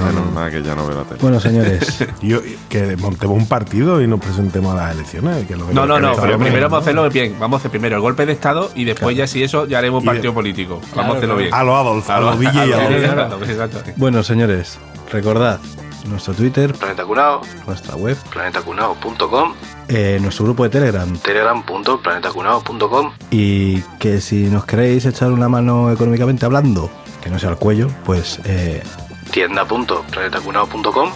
[0.00, 1.18] Bueno, nada, que ya no veo la tele.
[1.20, 5.46] Bueno, señores, Yo, que montemos un partido y nos presentemos a las elecciones.
[5.46, 7.36] que lo- No, no, no, pero primero vamos a hacerlo bien.
[7.38, 10.04] Vamos a hacer primero el golpe de Estado y después ya si eso ya haremos
[10.04, 10.74] partido de- político.
[10.74, 11.54] Vamos Claro, a hacerlo bien.
[11.54, 11.74] A los
[12.10, 12.20] Adolf, a
[12.66, 13.78] y a exacto, exacto.
[13.96, 14.78] bueno, señores,
[15.12, 15.58] recordad
[16.06, 19.52] nuestro Twitter, Planeta Cunao, nuestra web, planetacunao.com,
[19.88, 26.46] eh, nuestro grupo de Telegram telegram.planetacunao.com, y que si nos queréis echar una mano económicamente
[26.46, 26.90] hablando,
[27.22, 28.82] que no sea el cuello, pues eh,
[29.30, 31.10] tienda.planetacunao.com,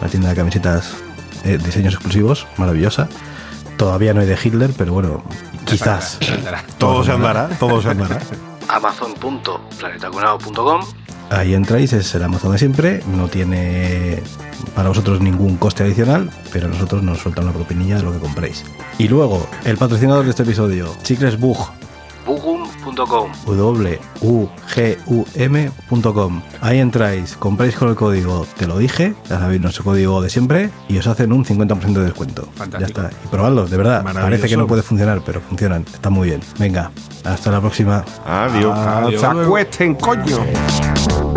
[0.00, 0.96] la tienda de camisetas,
[1.44, 3.08] eh, diseños exclusivos, maravillosa.
[3.76, 5.22] Todavía no hay de Hitler, pero bueno,
[5.64, 6.18] quizás.
[6.78, 8.18] Todo se andará, todo se andará.
[8.68, 10.80] amazon.planetacunao.com,
[11.32, 14.22] Ahí entráis, es el Amazon de siempre, no tiene
[14.74, 18.18] para vosotros ningún coste adicional, pero a nosotros nos sueltan una propinilla de lo que
[18.18, 18.64] compréis.
[18.98, 21.56] Y luego, el patrocinador de este episodio, Chicles Bug,
[22.26, 23.30] bugum.com,
[25.46, 26.42] wugum.com.
[26.60, 30.70] Ahí entráis, compráis con el código, te lo dije, ya sabéis nuestro código de siempre,
[30.88, 32.48] y os hacen un 50% de descuento.
[32.54, 33.02] Fantástico.
[33.02, 33.24] Ya está.
[33.24, 34.04] Y probadlos, de verdad.
[34.04, 35.84] Parece que no puede funcionar, pero funcionan.
[35.92, 36.40] Está muy bien.
[36.58, 36.90] Venga,
[37.24, 38.04] hasta la próxima.
[38.24, 38.76] Adiós.
[38.78, 41.31] Hasta Se acuesten, coño.